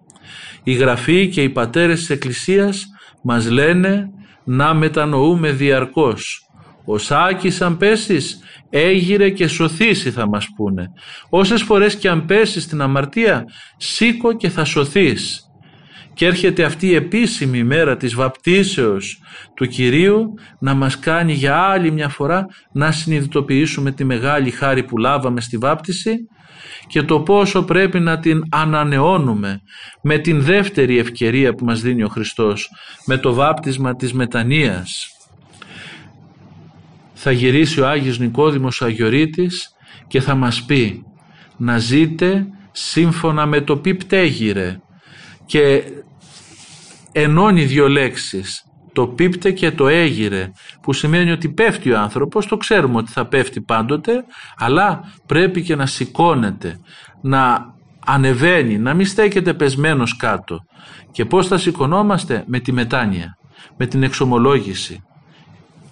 [0.62, 2.86] η Γραφή και οι πατέρες της Εκκλησίας
[3.22, 4.10] μας λένε
[4.44, 6.45] να μετανοούμε διαρκώς.
[6.86, 8.38] Ο Σάκης αν πέσεις
[8.70, 10.92] έγιρε και σωθήσει θα μας πούνε.
[11.28, 13.44] Όσες φορές και αν πέσεις στην αμαρτία
[13.76, 15.40] σήκω και θα σωθείς
[16.16, 19.20] και έρχεται αυτή η επίσημη μέρα της βαπτίσεως
[19.54, 24.98] του Κυρίου να μας κάνει για άλλη μια φορά να συνειδητοποιήσουμε τη μεγάλη χάρη που
[24.98, 26.16] λάβαμε στη βάπτιση
[26.86, 29.60] και το πόσο πρέπει να την ανανεώνουμε
[30.02, 32.70] με την δεύτερη ευκαιρία που μας δίνει ο Χριστός
[33.06, 35.15] με το βάπτισμα της μετανοίας.
[37.28, 39.70] Θα γυρίσει ο Άγιος Νικόδημος Αγιορείτης
[40.06, 41.04] και θα μας πει
[41.56, 44.80] να ζείτε σύμφωνα με το πι πτέγυρε
[45.46, 45.82] και
[47.12, 48.62] ενώνει δύο λέξεις
[48.92, 50.50] το πίπτε και το έγιρε
[50.82, 52.46] που σημαίνει ότι πέφτει ο άνθρωπος.
[52.46, 54.24] Το ξέρουμε ότι θα πέφτει πάντοτε
[54.56, 56.78] αλλά πρέπει και να σηκώνεται
[57.22, 57.58] να
[58.06, 60.58] ανεβαίνει να μην στέκεται πεσμένος κάτω.
[61.10, 63.36] Και πως θα σηκωνόμαστε; Με τη μετάνοια
[63.76, 65.00] με την εξομολόγηση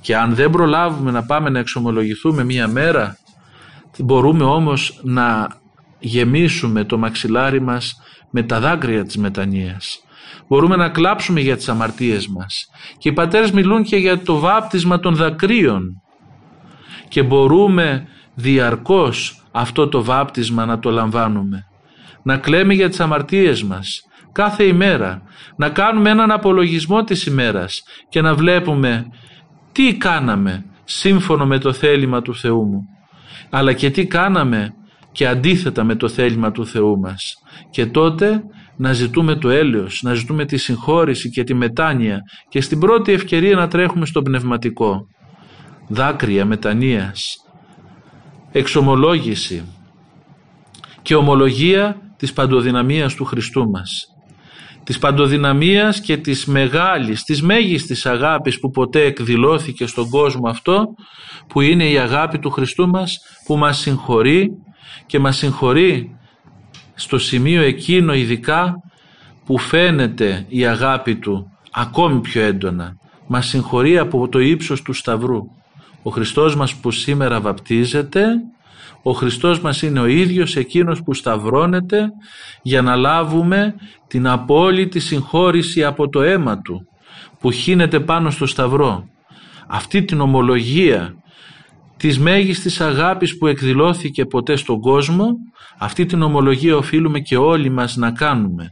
[0.05, 3.19] και αν δεν προλάβουμε να πάμε να εξομολογηθούμε μία μέρα
[3.99, 5.49] μπορούμε όμως να
[5.99, 10.05] γεμίσουμε το μαξιλάρι μας με τα δάκρυα της μετανοίας
[10.49, 12.69] μπορούμε να κλάψουμε για τις αμαρτίες μας.
[12.99, 16.03] Και οι πατέρες μιλούν και για το βάπτισμα των δακρύων
[17.09, 21.67] και μπορούμε διαρκώς αυτό το βάπτισμα να το λαμβάνουμε.
[22.23, 25.23] Να κλαίμε για τις αμαρτίες μας κάθε ημέρα,
[25.57, 29.07] να κάνουμε έναν απολογισμό της ημέρας και να βλέπουμε
[29.75, 32.89] τι κάναμε σύμφωνο με το θέλημα του Θεού μου,
[33.51, 34.75] αλλά και τι κάναμε
[35.13, 37.35] και αντίθετα με το θέλημα του Θεού μας.
[37.71, 38.43] Και τότε
[38.77, 43.57] να ζητούμε το έλεος, να ζητούμε τη συγχώρηση και τη μετάνοια και στην πρώτη ευκαιρία
[43.57, 45.07] να τρέχουμε στο πνευματικό.
[45.89, 47.37] Δάκρυα μετανοίας,
[48.53, 49.65] εξομολόγηση
[51.03, 54.13] και ομολογία της παντοδυναμίας του Χριστού μας.
[54.85, 60.94] Της παντοδυναμίας και της μεγάλης, της μέγιστης αγάπης που ποτέ εκδηλώθηκε στον κόσμο αυτό,
[61.47, 64.51] που είναι η αγάπη του Χριστού μας, που μας συγχωρεί
[65.07, 66.16] και μας συγχωρεί
[66.94, 68.75] στο σημείο εκείνο ειδικά
[69.44, 72.97] που φαίνεται η αγάπη του ακόμη πιο έντονα.
[73.27, 75.42] Μας συγχωρεί από το ύψος του Σταυρού.
[76.03, 78.25] Ο Χριστός μας που σήμερα βαπτίζεται,
[79.07, 82.09] ο Χριστός μας είναι ο ίδιος εκείνος που σταυρώνεται
[82.62, 83.75] για να λάβουμε
[84.07, 86.88] την απόλυτη συγχώρηση από το αίμα Του
[87.40, 89.09] που χύνεται πάνω στο Σταυρό.
[89.67, 91.14] Αυτή την ομολογία
[92.05, 95.29] της μέγιστης αγάπης που εκδηλώθηκε ποτέ στον κόσμο,
[95.79, 98.69] αυτή την ομολογία οφείλουμε και όλοι μας να κάνουμε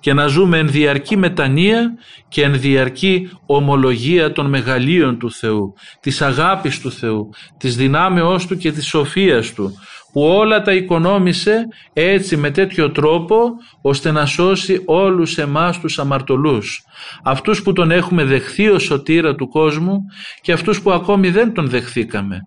[0.00, 1.94] και να ζούμε εν διαρκή μετανία
[2.28, 8.56] και εν διαρκή ομολογία των μεγαλείων του Θεού, της αγάπης του Θεού, της δυνάμεώς Του
[8.56, 9.72] και της σοφίας Του,
[10.14, 13.50] που όλα τα οικονόμησε έτσι με τέτοιο τρόπο
[13.80, 16.84] ώστε να σώσει όλους εμάς τους αμαρτωλούς.
[17.22, 19.98] Αυτούς που τον έχουμε δεχθεί ως σωτήρα του κόσμου
[20.40, 22.40] και αυτούς που ακόμη δεν τον δεχθήκαμε.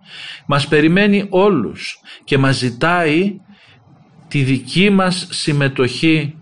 [0.47, 3.39] Μας περιμένει όλους και μας ζητάει
[4.27, 6.35] τη δική μας συμμετοχή,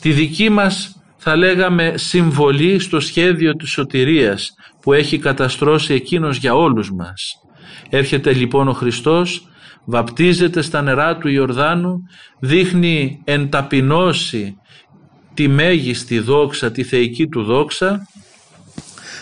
[0.00, 6.54] τη δική μας θα λέγαμε συμβολή στο σχέδιο της σωτηρίας που έχει καταστρώσει εκείνος για
[6.54, 7.34] όλους μας.
[7.90, 9.46] Έρχεται λοιπόν ο Χριστός
[9.84, 12.02] βαπτίζεται στα νερά του Ιορδάνου,
[12.38, 14.56] δείχνει εν ταπεινώσει
[15.34, 18.06] τη μέγιστη δόξα, τη θεϊκή του δόξα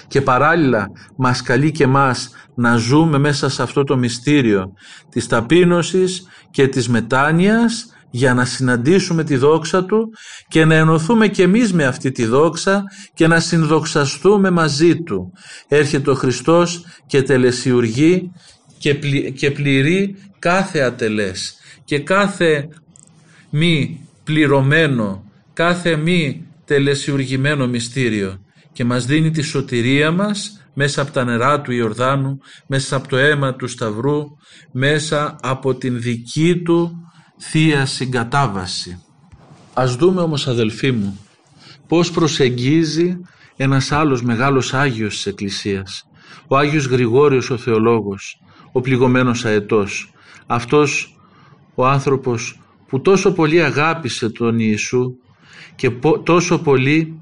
[0.09, 4.73] και παράλληλα μας καλεί και μας να ζούμε μέσα σε αυτό το μυστήριο
[5.11, 10.13] της ταπείνωσης και της μετάνοιας για να συναντήσουμε τη δόξα Του
[10.49, 12.83] και να ενωθούμε και εμείς με αυτή τη δόξα
[13.15, 15.33] και να συνδοξαστούμε μαζί Του.
[15.69, 18.31] Έρχεται ο Χριστός και τελεσιουργεί
[18.81, 18.95] και,
[19.31, 22.69] και πληρεί κάθε ατελές και κάθε
[23.51, 28.41] μη πληρωμένο, κάθε μη τελεσιουργημένο μυστήριο
[28.73, 33.17] και μας δίνει τη σωτηρία μας μέσα από τα νερά του Ιορδάνου, μέσα από το
[33.17, 34.25] αίμα του Σταυρού,
[34.73, 36.91] μέσα από την δική του
[37.41, 39.03] Θεία Συγκατάβαση.
[39.75, 41.19] Ας δούμε όμως αδελφοί μου
[41.89, 43.21] πώς προσεγγίζει
[43.57, 46.05] ένας άλλος μεγάλος Άγιος της Εκκλησίας,
[46.49, 48.41] ο Άγιος Γρηγόριος ο Θεολόγος,
[48.73, 50.13] ο πληγωμένος αετός,
[50.47, 51.19] αυτός
[51.75, 55.15] ο άνθρωπος που τόσο πολύ αγάπησε τον Ιησού
[55.77, 55.91] και
[56.23, 57.21] τόσο πολύ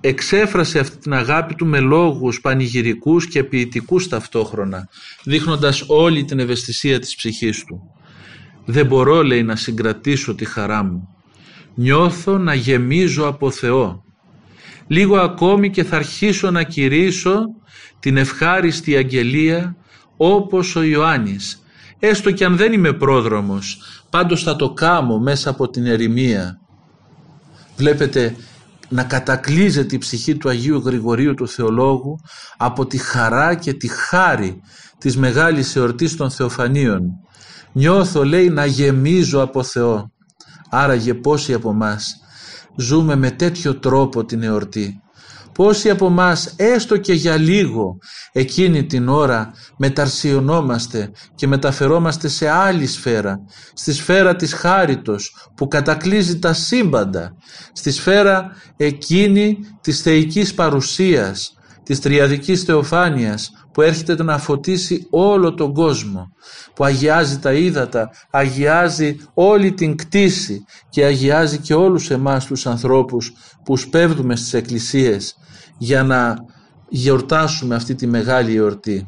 [0.00, 4.88] εξέφρασε αυτή την αγάπη του με λόγους πανηγυρικούς και ποιητικούς ταυτόχρονα,
[5.24, 7.80] δείχνοντας όλη την ευαισθησία της ψυχής του.
[8.64, 11.08] Δεν μπορώ, λέει, να συγκρατήσω τη χαρά μου.
[11.74, 14.04] Νιώθω να γεμίζω από Θεό.
[14.86, 17.44] Λίγο ακόμη και θα αρχίσω να κηρύσω
[18.00, 19.76] την ευχάριστη αγγελία
[20.22, 21.62] όπως ο Ιωάννης.
[21.98, 23.78] Έστω και αν δεν είμαι πρόδρομος,
[24.10, 26.60] πάντως θα το κάμω μέσα από την ερημία.
[27.76, 28.36] Βλέπετε
[28.88, 32.20] να κατακλείζεται η ψυχή του Αγίου Γρηγορίου του Θεολόγου
[32.56, 34.60] από τη χαρά και τη χάρη
[34.98, 37.02] της μεγάλης εορτής των Θεοφανίων.
[37.72, 40.12] Νιώθω λέει να γεμίζω από Θεό.
[40.70, 42.20] Άραγε πόσοι από μας
[42.76, 45.00] ζούμε με τέτοιο τρόπο την εορτή.
[45.52, 47.98] Πόσοι από μας έστω και για λίγο
[48.32, 53.40] εκείνη την ώρα μεταρσιωνόμαστε και μεταφερόμαστε σε άλλη σφαίρα,
[53.72, 57.36] στη σφαίρα της χάριτος που κατακλείζει τα σύμπαντα,
[57.72, 65.72] στη σφαίρα εκείνη της θεϊκής παρουσίας, της τριαδικής θεοφάνειας που έρχεται να φωτίσει όλο τον
[65.72, 66.32] κόσμο,
[66.74, 73.32] που αγιάζει τα ύδατα, αγιάζει όλη την κτήση και αγιάζει και όλους εμάς τους ανθρώπους
[73.64, 75.34] που σπέβδουμε στις εκκλησίες
[75.78, 76.36] για να
[76.88, 79.06] γιορτάσουμε αυτή τη μεγάλη εορτή.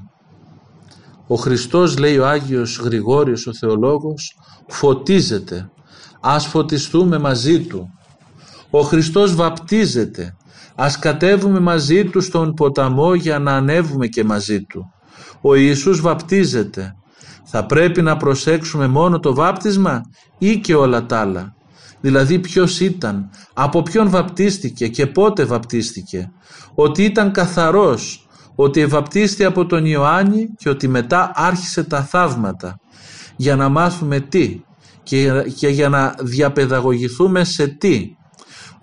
[1.27, 5.71] Ο Χριστός, λέει ο Άγιος Γρηγόριος ο Θεολόγος, φωτίζεται.
[6.21, 7.89] Ας φωτιστούμε μαζί Του.
[8.71, 10.37] Ο Χριστός βαπτίζεται.
[10.75, 14.93] Ας κατέβουμε μαζί Τους στον ποταμό για να ανέβουμε και μαζί Του.
[15.41, 16.97] Ο Ιησούς βαπτίζεται.
[17.45, 20.03] Θα πρέπει να προσέξουμε μόνο το βάπτισμα
[20.39, 21.55] ή και όλα τα άλλα;
[22.01, 26.33] Δηλαδή ποιος ήταν, από ποιον βαπτίστηκε και πότε βαπτίστηκε;
[26.75, 32.81] Ότι ήταν καθαρός, ότι ευαπτίστη από τον Ιωάννη και ότι μετά άρχισε τα θαύματα.
[33.37, 34.61] Για να μάθουμε τι
[35.03, 38.17] και, και για να διαπαιδαγωγηθούμε σε τι;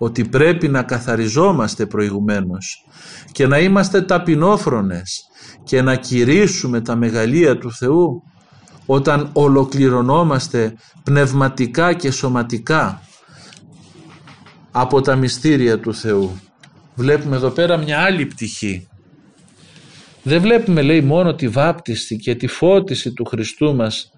[0.02, 2.84] Ότι πρέπει να καθαριζόμαστε προηγουμένως
[3.32, 5.24] και να είμαστε ταπεινόφρονες
[5.64, 8.22] και να κηρύσουμε τα μεγαλεία του Θεού
[8.86, 13.02] όταν ολοκληρωνόμαστε πνευματικά και σωματικά
[14.70, 16.40] από τα μυστήρια του Θεού.
[16.94, 18.88] Βλέπουμε εδώ πέρα μια άλλη πτυχή.
[20.22, 24.12] Δεν βλέπουμε λέει μόνο τη βάπτιστη και τη φώτιση του Χριστού μας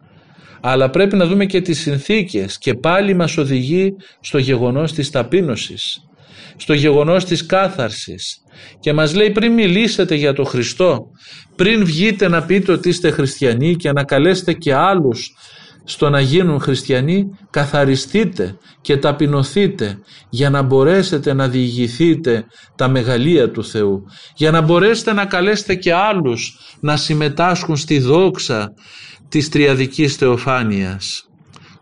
[0.65, 2.59] αλλά πρέπει να δούμε και τις συνθήκες.
[2.59, 5.99] Και πάλι μας οδηγεί στο γεγονός της ταπείνωσης,
[6.57, 8.37] στο γεγονός της κάθαρσης.
[8.81, 11.01] Και μας λέει πριν μιλήσετε για το Χριστό,
[11.57, 15.31] πριν βγείτε να πείτε ότι είστε χριστιανοί και να καλέσετε και άλλους
[15.85, 19.99] στο να γίνουν χριστιανοί καθαριστείτε και ταπεινωθείτε
[20.29, 22.45] για να μπορέσετε να διηγηθείτε
[22.77, 24.03] τα μεγαλεία του Θεού.
[24.37, 28.73] Για να μπορέσετε να καλέσετε και άλλους να συμμετάσχουν στη δόξα
[29.33, 31.29] της Τριαδικής Θεοφάνειας.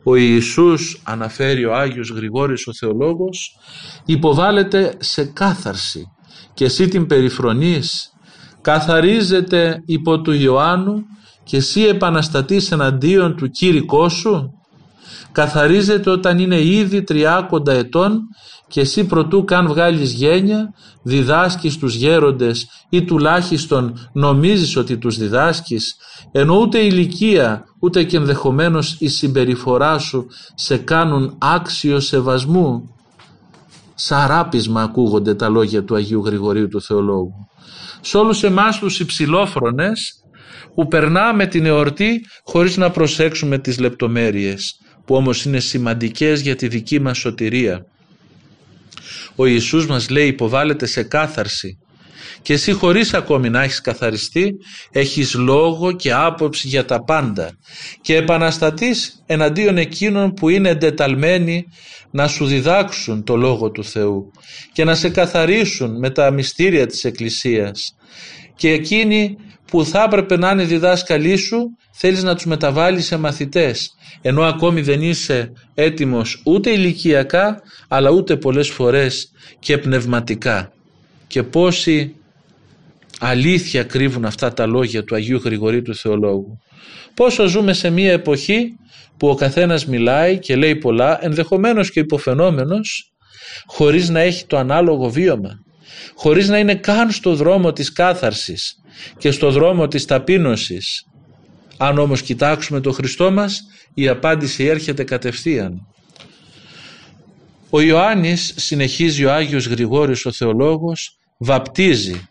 [0.03, 3.57] Ο Ιησούς, αναφέρει ο Άγιος Γρηγόρης ο Θεολόγος,
[4.05, 6.05] υποβάλλεται σε κάθαρση
[6.55, 8.13] και εσύ την περιφρονείς,
[8.61, 11.03] καθαρίζεται υπό του Ιωάννου
[11.45, 14.60] και εσύ επαναστατείς εναντίον του κήρυκό σου
[15.33, 18.21] καθαρίζεται όταν είναι ήδη τριάκοντα ετών
[18.69, 25.97] και εσύ προτού καν βγάλεις γένια διδάσκεις τους γέροντες ή τουλάχιστον νομίζεις ότι τους διδάσκεις
[26.33, 32.95] ενώ ούτε η ηλικία ούτε και ενδεχομένως η συμπεριφορά σου σε κάνουν άξιο σεβασμού.
[33.95, 37.49] Σαράπισμα ακούγονται τα λόγια του Αγίου Γρηγορίου του Θεολόγου.
[38.01, 40.15] Σε όλους εμάς τους υψηλόφρονες
[40.75, 44.79] που περνάμε την εορτή χωρίς να προσέξουμε τις λεπτομέρειες
[45.11, 47.87] που όμως είναι σημαντικές για τη δική μας σωτηρία.
[49.37, 51.79] Ο Ιησούς μας λέει υποβάλλεται σε κάθαρση
[52.43, 54.57] και εσύ χωρίς ακόμη να έχεις καθαριστεί
[54.91, 57.51] έχεις λόγο και άποψη για τα πάντα.
[58.01, 61.67] Και επαναστατείς εναντίον εκείνων που είναι εντεταλμένοι
[62.11, 64.31] να σου διδάξουν το Λόγο του Θεού
[64.73, 67.95] και να σε καθαρίσουν με τα μυστήρια της Εκκλησίας.
[68.57, 69.37] Και εκείνοι
[69.71, 73.95] που θα έπρεπε να είναι διδάσκαλοι σου θέλεις να τους μεταβάλεις σε μαθητές.
[74.23, 80.73] Ενώ ακόμη δεν είσαι έτοιμος ούτε ηλικιακά αλλά ούτε πολλές φορές και πνευματικά.
[81.27, 82.15] Και πόσοι
[83.21, 86.59] αλήθεια κρύβουν αυτά τα λόγια του Αγίου Γρηγορίου του Θεολόγου
[87.15, 88.73] πόσο ζούμε σε μια εποχή
[89.17, 93.13] που ο καθένας μιλάει και λέει πολλά ενδεχομένως και υποφαινόμενος
[93.67, 95.61] χωρίς να έχει το ανάλογο βίωμα
[96.15, 98.75] χωρίς να είναι καν στο δρόμο της κάθαρσης
[99.19, 101.05] και στο δρόμο της ταπείνωσης.
[101.77, 103.61] Αν όμως κοιτάξουμε το Χριστό μας,
[103.95, 105.87] η απάντηση έρχεται κατευθείαν.
[107.71, 112.29] Ο Ιωάννης, συνεχίζει ο Άγιος Γρηγόριος ο Θεολόγος, βαπτίζει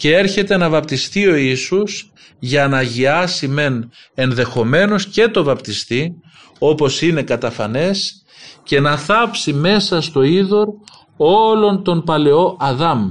[0.00, 6.14] και έρχεται να βαπτιστεί ο Ιησούς για να αγιάσει μεν ενδεχομένως και το βαπτιστή,
[6.58, 8.22] όπως είναι καταφανές,
[8.62, 10.68] και να θάψει μέσα στο είδωρ
[11.16, 13.10] όλον τον παλαιό Αδάμ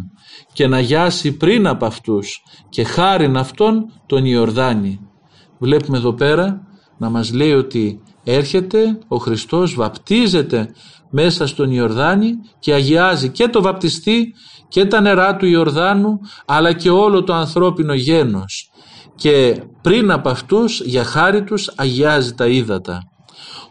[0.54, 5.00] και να γιάσει πριν από αυτούς και χάριν αυτόν τον Ιορδάνη.
[5.58, 6.62] Βλέπουμε εδώ πέρα
[6.98, 10.74] να μας λέει ότι έρχεται ο Χριστός, βαπτίζεται
[11.10, 14.34] μέσα στον Ιορδάνη και αγιάζει και το βαπτιστή
[14.70, 18.72] και τα νερά του Ιορδάνου αλλά και όλο το ανθρώπινο γένος
[19.16, 23.00] και πριν από αυτούς για χάρη τους αγιάζει τα ύδατα.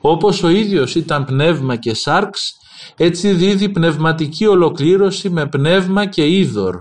[0.01, 2.57] Όπως ο ίδιος ήταν πνεύμα και σάρξ
[2.97, 6.77] έτσι δίδει πνευματική ολοκλήρωση με πνεύμα και είδωρ.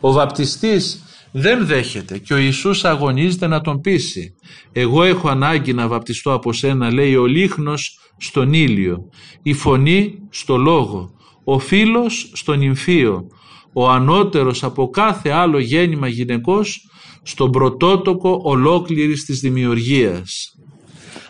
[0.00, 1.00] Ο βαπτιστής
[1.32, 4.34] δεν δέχεται και ο Ιησούς αγωνίζεται να τον πείσει.
[4.72, 8.98] Εγώ έχω ανάγκη να βαπτιστώ από σένα λέει ο λίχνος στον ήλιο,
[9.42, 11.10] η φωνή στο λόγο,
[11.48, 13.26] ο φίλος στον νυμφίο,
[13.72, 16.88] ο ανώτερος από κάθε άλλο γέννημα γυναικός
[17.22, 20.56] στον πρωτότοκο ολόκληρης της δημιουργίας.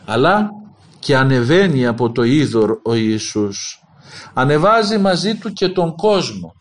[0.04, 0.50] Αλλά
[0.98, 3.80] και ανεβαίνει από το είδωρ ο Ιησούς
[4.34, 6.54] ανεβάζει μαζί του και τον κόσμο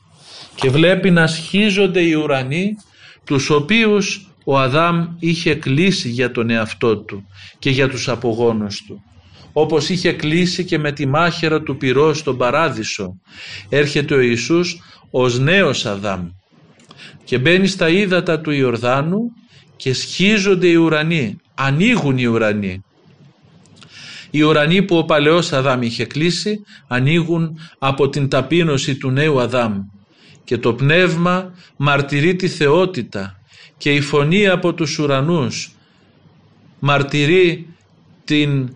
[0.56, 2.76] και βλέπει να σχίζονται οι ουρανοί
[3.24, 7.28] τους οποίους ο Αδάμ είχε κλείσει για τον εαυτό του
[7.60, 9.04] και για τους απογόνους του
[9.58, 13.20] όπως είχε κλείσει και με τη μάχαιρα του πυρός στον παράδεισο.
[13.70, 14.80] Έρχεται ο Ιησούς
[15.12, 16.28] ως νέος Αδάμ
[17.24, 19.20] και μπαίνει στα ύδατα του Ιορδάνου
[19.76, 22.84] και σχίζονται οι ουρανοί ανοίγουν οι ουρανοί.
[24.32, 29.80] Οι ουρανοί που ο παλαιός Αδάμ είχε κλείσει ανοίγουν από την ταπείνωση του νέου Αδάμ
[30.44, 33.40] και το πνεύμα μαρτυρεί τη θεότητα
[33.78, 35.72] και η φωνή από τους ουρανούς
[36.80, 37.68] μαρτυρεί
[38.24, 38.70] την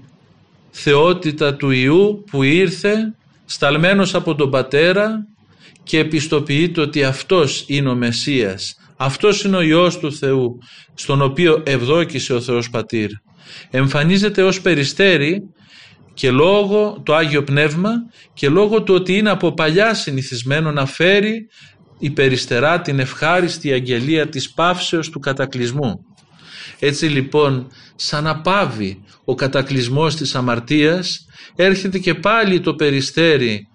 [0.69, 3.15] θεότητα του Ιού που ήρθε
[3.45, 5.27] σταλμένος από τον Πατέρα
[5.83, 10.57] και επιστοποιείται ότι αυτός είναι ο Μεσσίας αυτός είναι ο Υιός του Θεού
[10.93, 13.09] στον οποίο ευδόκησε ο Θεός Πατήρ
[13.69, 15.41] εμφανίζεται ως περιστέρι
[16.13, 17.91] και λόγω το Άγιο Πνεύμα
[18.33, 21.47] και λόγω του ότι είναι από παλιά συνηθισμένο να φέρει
[21.99, 26.05] υπεριστερά την ευχάριστη αγγελία της παύσεως του κατακλυσμού.
[26.79, 31.25] Έτσι λοιπόν σαν να πάβει ο κατακλυσμός της αμαρτίας
[31.55, 33.67] έρχεται και πάλι το περιστέρι,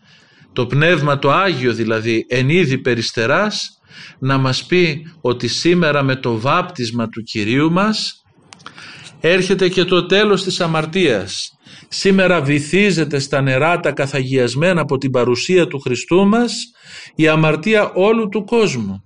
[0.52, 3.78] το πνεύμα το Άγιο δηλαδή εν είδη περιστεράς
[4.18, 8.24] να μας πει ότι σήμερα με το βάπτισμα του Κυρίου μας
[9.20, 11.58] έρχεται και το τέλος της αμαρτίας.
[11.88, 16.52] Σήμερα βυθίζεται στα νερά τα καθαγιασμένα από την παρουσία του Χριστού μας
[17.14, 19.02] η αμαρτία όλου του κόσμου.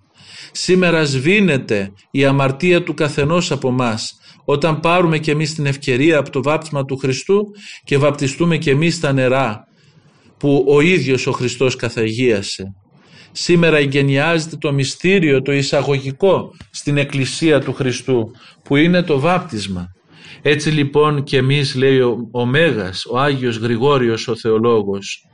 [0.52, 6.30] Σήμερα σβήνεται η αμαρτία του καθενός από μας όταν πάρουμε και εμείς την ευκαιρία από
[6.30, 7.44] το βάπτισμα του Χριστού
[7.84, 9.66] και βαπτιστούμε και εμείς στα νερά
[10.38, 12.64] που ο ίδιος ο Χριστός καθαγίασε.
[13.32, 18.30] Σήμερα εγγενιάζεται το μυστήριο, το εισαγωγικό στην Εκκλησία του Χριστού
[18.64, 19.86] που είναι το βάπτισμα.
[20.42, 25.24] Έτσι λοιπόν και εμείς λέει ο, ο Μέγας, ο Άγιος Γρηγόριος ο Θεολόγος,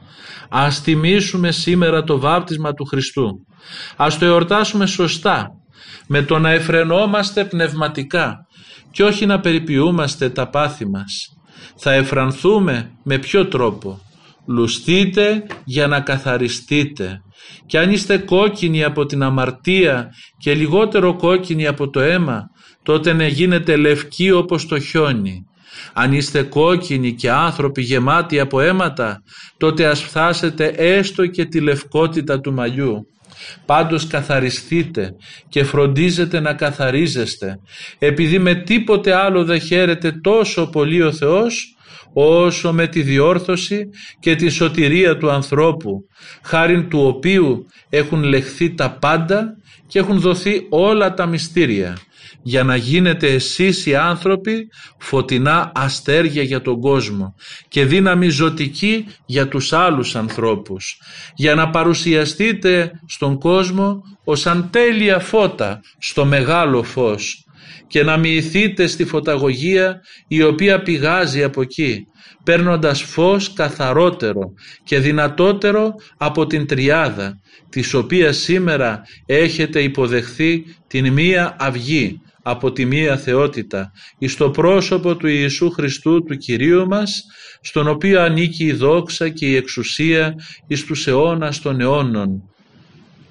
[0.49, 3.47] ας τιμήσουμε σήμερα το βάπτισμα του Χριστού.
[3.97, 5.51] Ας το εορτάσουμε σωστά,
[6.07, 8.47] με το να εφρενόμαστε πνευματικά
[8.91, 11.37] και όχι να περιποιούμαστε τα πάθη μας.
[11.77, 14.01] Θα εφρανθούμε με ποιο τρόπο;
[14.47, 17.21] Λουστείτε για να καθαριστείτε.
[17.67, 20.09] Και αν είστε κόκκινοι από την αμαρτία
[20.39, 22.43] και λιγότερο κόκκινοι από το αίμα,
[22.83, 25.47] τότε να γίνετε λευκοί όπως το χιόνι.
[25.93, 29.23] Αν είστε κόκκινοι και άνθρωποι γεμάτοι από αίματα,
[29.57, 33.07] τότε ας φτάσετε έστω και τη λευκότητα του μαλλιού.
[33.67, 35.11] Πάντως καθαριστείτε
[35.49, 37.59] και φροντίζετε να καθαρίζεστε,
[37.99, 41.77] επειδή με τίποτε άλλο δεν χαίρεται τόσο πολύ ο Θεός,
[42.13, 43.89] όσο με τη διόρθωση
[44.21, 46.09] και τη σωτηρία του ανθρώπου,
[46.43, 49.57] χάριν του οποίου έχουν λεχθεί τα πάντα
[49.87, 51.99] και έχουν δοθεί όλα τα μυστήρια,
[52.43, 54.69] για να γίνετε εσείς οι άνθρωποι
[54.99, 57.35] φωτεινά αστέρια για τον κόσμο
[57.69, 61.01] και δύναμη ζωτική για τους άλλους ανθρώπους,
[61.35, 67.45] για να παρουσιαστείτε στον κόσμο ως αν τέλεια φώτα στο μεγάλο φως
[67.87, 72.07] και να μοιηθείτε στη φωταγωγία η οποία πηγάζει από εκεί,
[72.45, 74.53] παίρνοντας φως καθαρότερο
[74.85, 82.85] και δυνατότερο από την τριάδα, της οποίας σήμερα έχετε υποδεχθεί την μία αυγή από τη
[82.85, 87.25] μία θεότητα, εις το πρόσωπο του Ιησού Χριστού του Κυρίου μας,
[87.61, 90.35] στον οποίο ανήκει η δόξα και η εξουσία
[90.67, 92.43] εις τους αιώνας των αιώνων.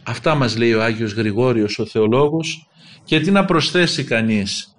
[0.03, 2.67] Αυτά μας λέει ο Άγιος Γρηγόριος ο Θεολόγος
[3.03, 4.77] και τι να προσθέσει κανείς.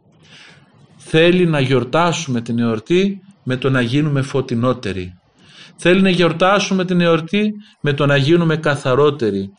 [0.97, 5.13] Θέλει να γιορτάσουμε την εορτή με το να γίνουμε φωτεινότεροι.
[5.77, 9.51] Θέλει να γιορτάσουμε την εορτή με το να γίνουμε καθαρότεροι.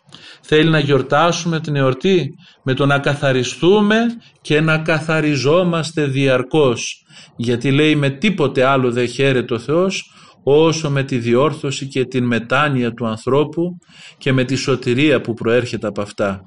[0.41, 2.29] Θέλει να γιορτάσουμε την εορτή
[2.63, 3.97] με το να καθαριστούμε
[4.41, 7.05] και να καθαριζόμαστε διαρκώς.
[7.36, 10.11] Γιατί λέει με τίποτε άλλο δεν χαίρεται ο Θεός
[10.43, 13.77] όσο με τη διόρθωση και την μετάνοια του ανθρώπου
[14.17, 16.41] και με τη σωτηρία που προέρχεται από αυτά.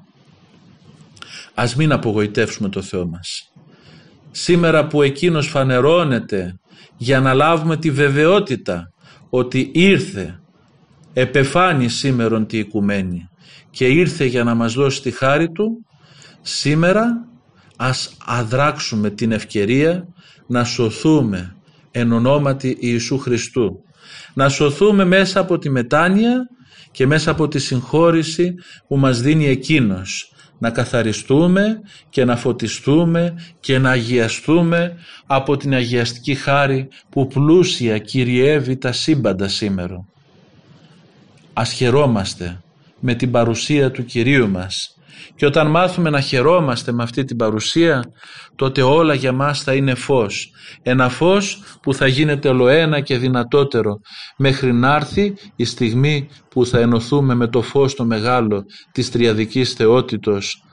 [1.53, 3.51] Ας μην απογοητεύσουμε το Θεό μας.
[4.31, 6.59] Σήμερα που Εκείνος φανερώνεται
[7.01, 8.91] για να λάβουμε τη βεβαιότητα
[9.29, 10.39] ότι ήρθε,
[11.13, 13.29] επεφάνει σήμερον τη οικουμένη
[13.69, 15.85] και ήρθε για να μας δώσει τη χάρη Του,
[16.41, 17.27] σήμερα
[17.77, 20.07] ας αδράξουμε την ευκαιρία
[20.47, 21.55] να σωθούμε
[21.91, 23.83] εν ονόματι Ιησού Χριστού.
[24.33, 26.47] Να σωθούμε μέσα από τη μετάνοια
[26.91, 28.53] και μέσα από τη συγχώρηση
[28.87, 34.95] που μας δίνει Εκείνος να καθαριστούμε και να φωτιστούμε και να αγιαστούμε
[35.25, 40.05] από την αγιαστική χάρη που πλούσια κυριεύει τα σύμπαντα σήμερα.
[41.53, 42.61] Ας χαιρόμαστε
[42.99, 44.98] με την παρουσία του Κυρίου μας
[45.35, 48.03] και όταν μάθουμε να χαιρόμαστε με αυτή την παρουσία
[48.55, 50.51] τότε όλα για μας θα είναι φως.
[50.81, 53.99] Ένα φως που θα γίνεται ολοένα και δυνατότερο
[54.37, 59.73] μέχρι να έρθει η στιγμή που θα ενωθούμε με το φως το μεγάλο της τριαδικής
[59.73, 60.63] θεότητος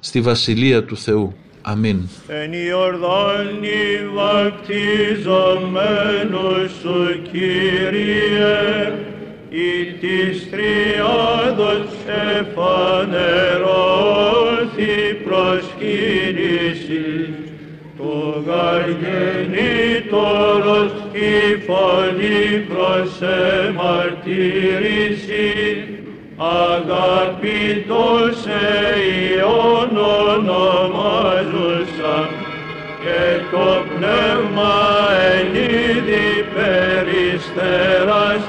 [0.00, 1.34] στη Βασιλεία του Θεού.
[1.68, 2.08] Αμήν.
[2.26, 8.92] Εν Ιορδάνη βαπτιζομένος σου Κύριε,
[9.56, 11.86] η της τριάδος
[12.34, 13.34] εφανερώθη
[15.24, 17.08] προσκύνηση,
[17.98, 18.12] το
[18.46, 21.14] γαργενήτωρος η
[21.66, 23.10] φωνή προς
[23.66, 25.48] εμαρτύρηση,
[26.68, 28.36] αγαπητός
[29.08, 29.92] Υιόν
[30.34, 32.16] ονομάζουσα
[33.02, 34.76] και το πνεύμα
[35.32, 38.42] εν είδη περιστεράς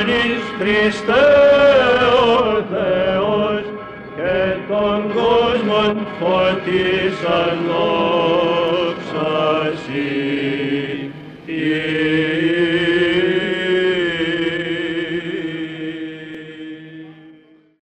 [0.00, 1.26] επιφανής Χριστέ
[2.12, 3.62] ο Θεός
[4.16, 7.58] και τον κόσμο φωτίσαν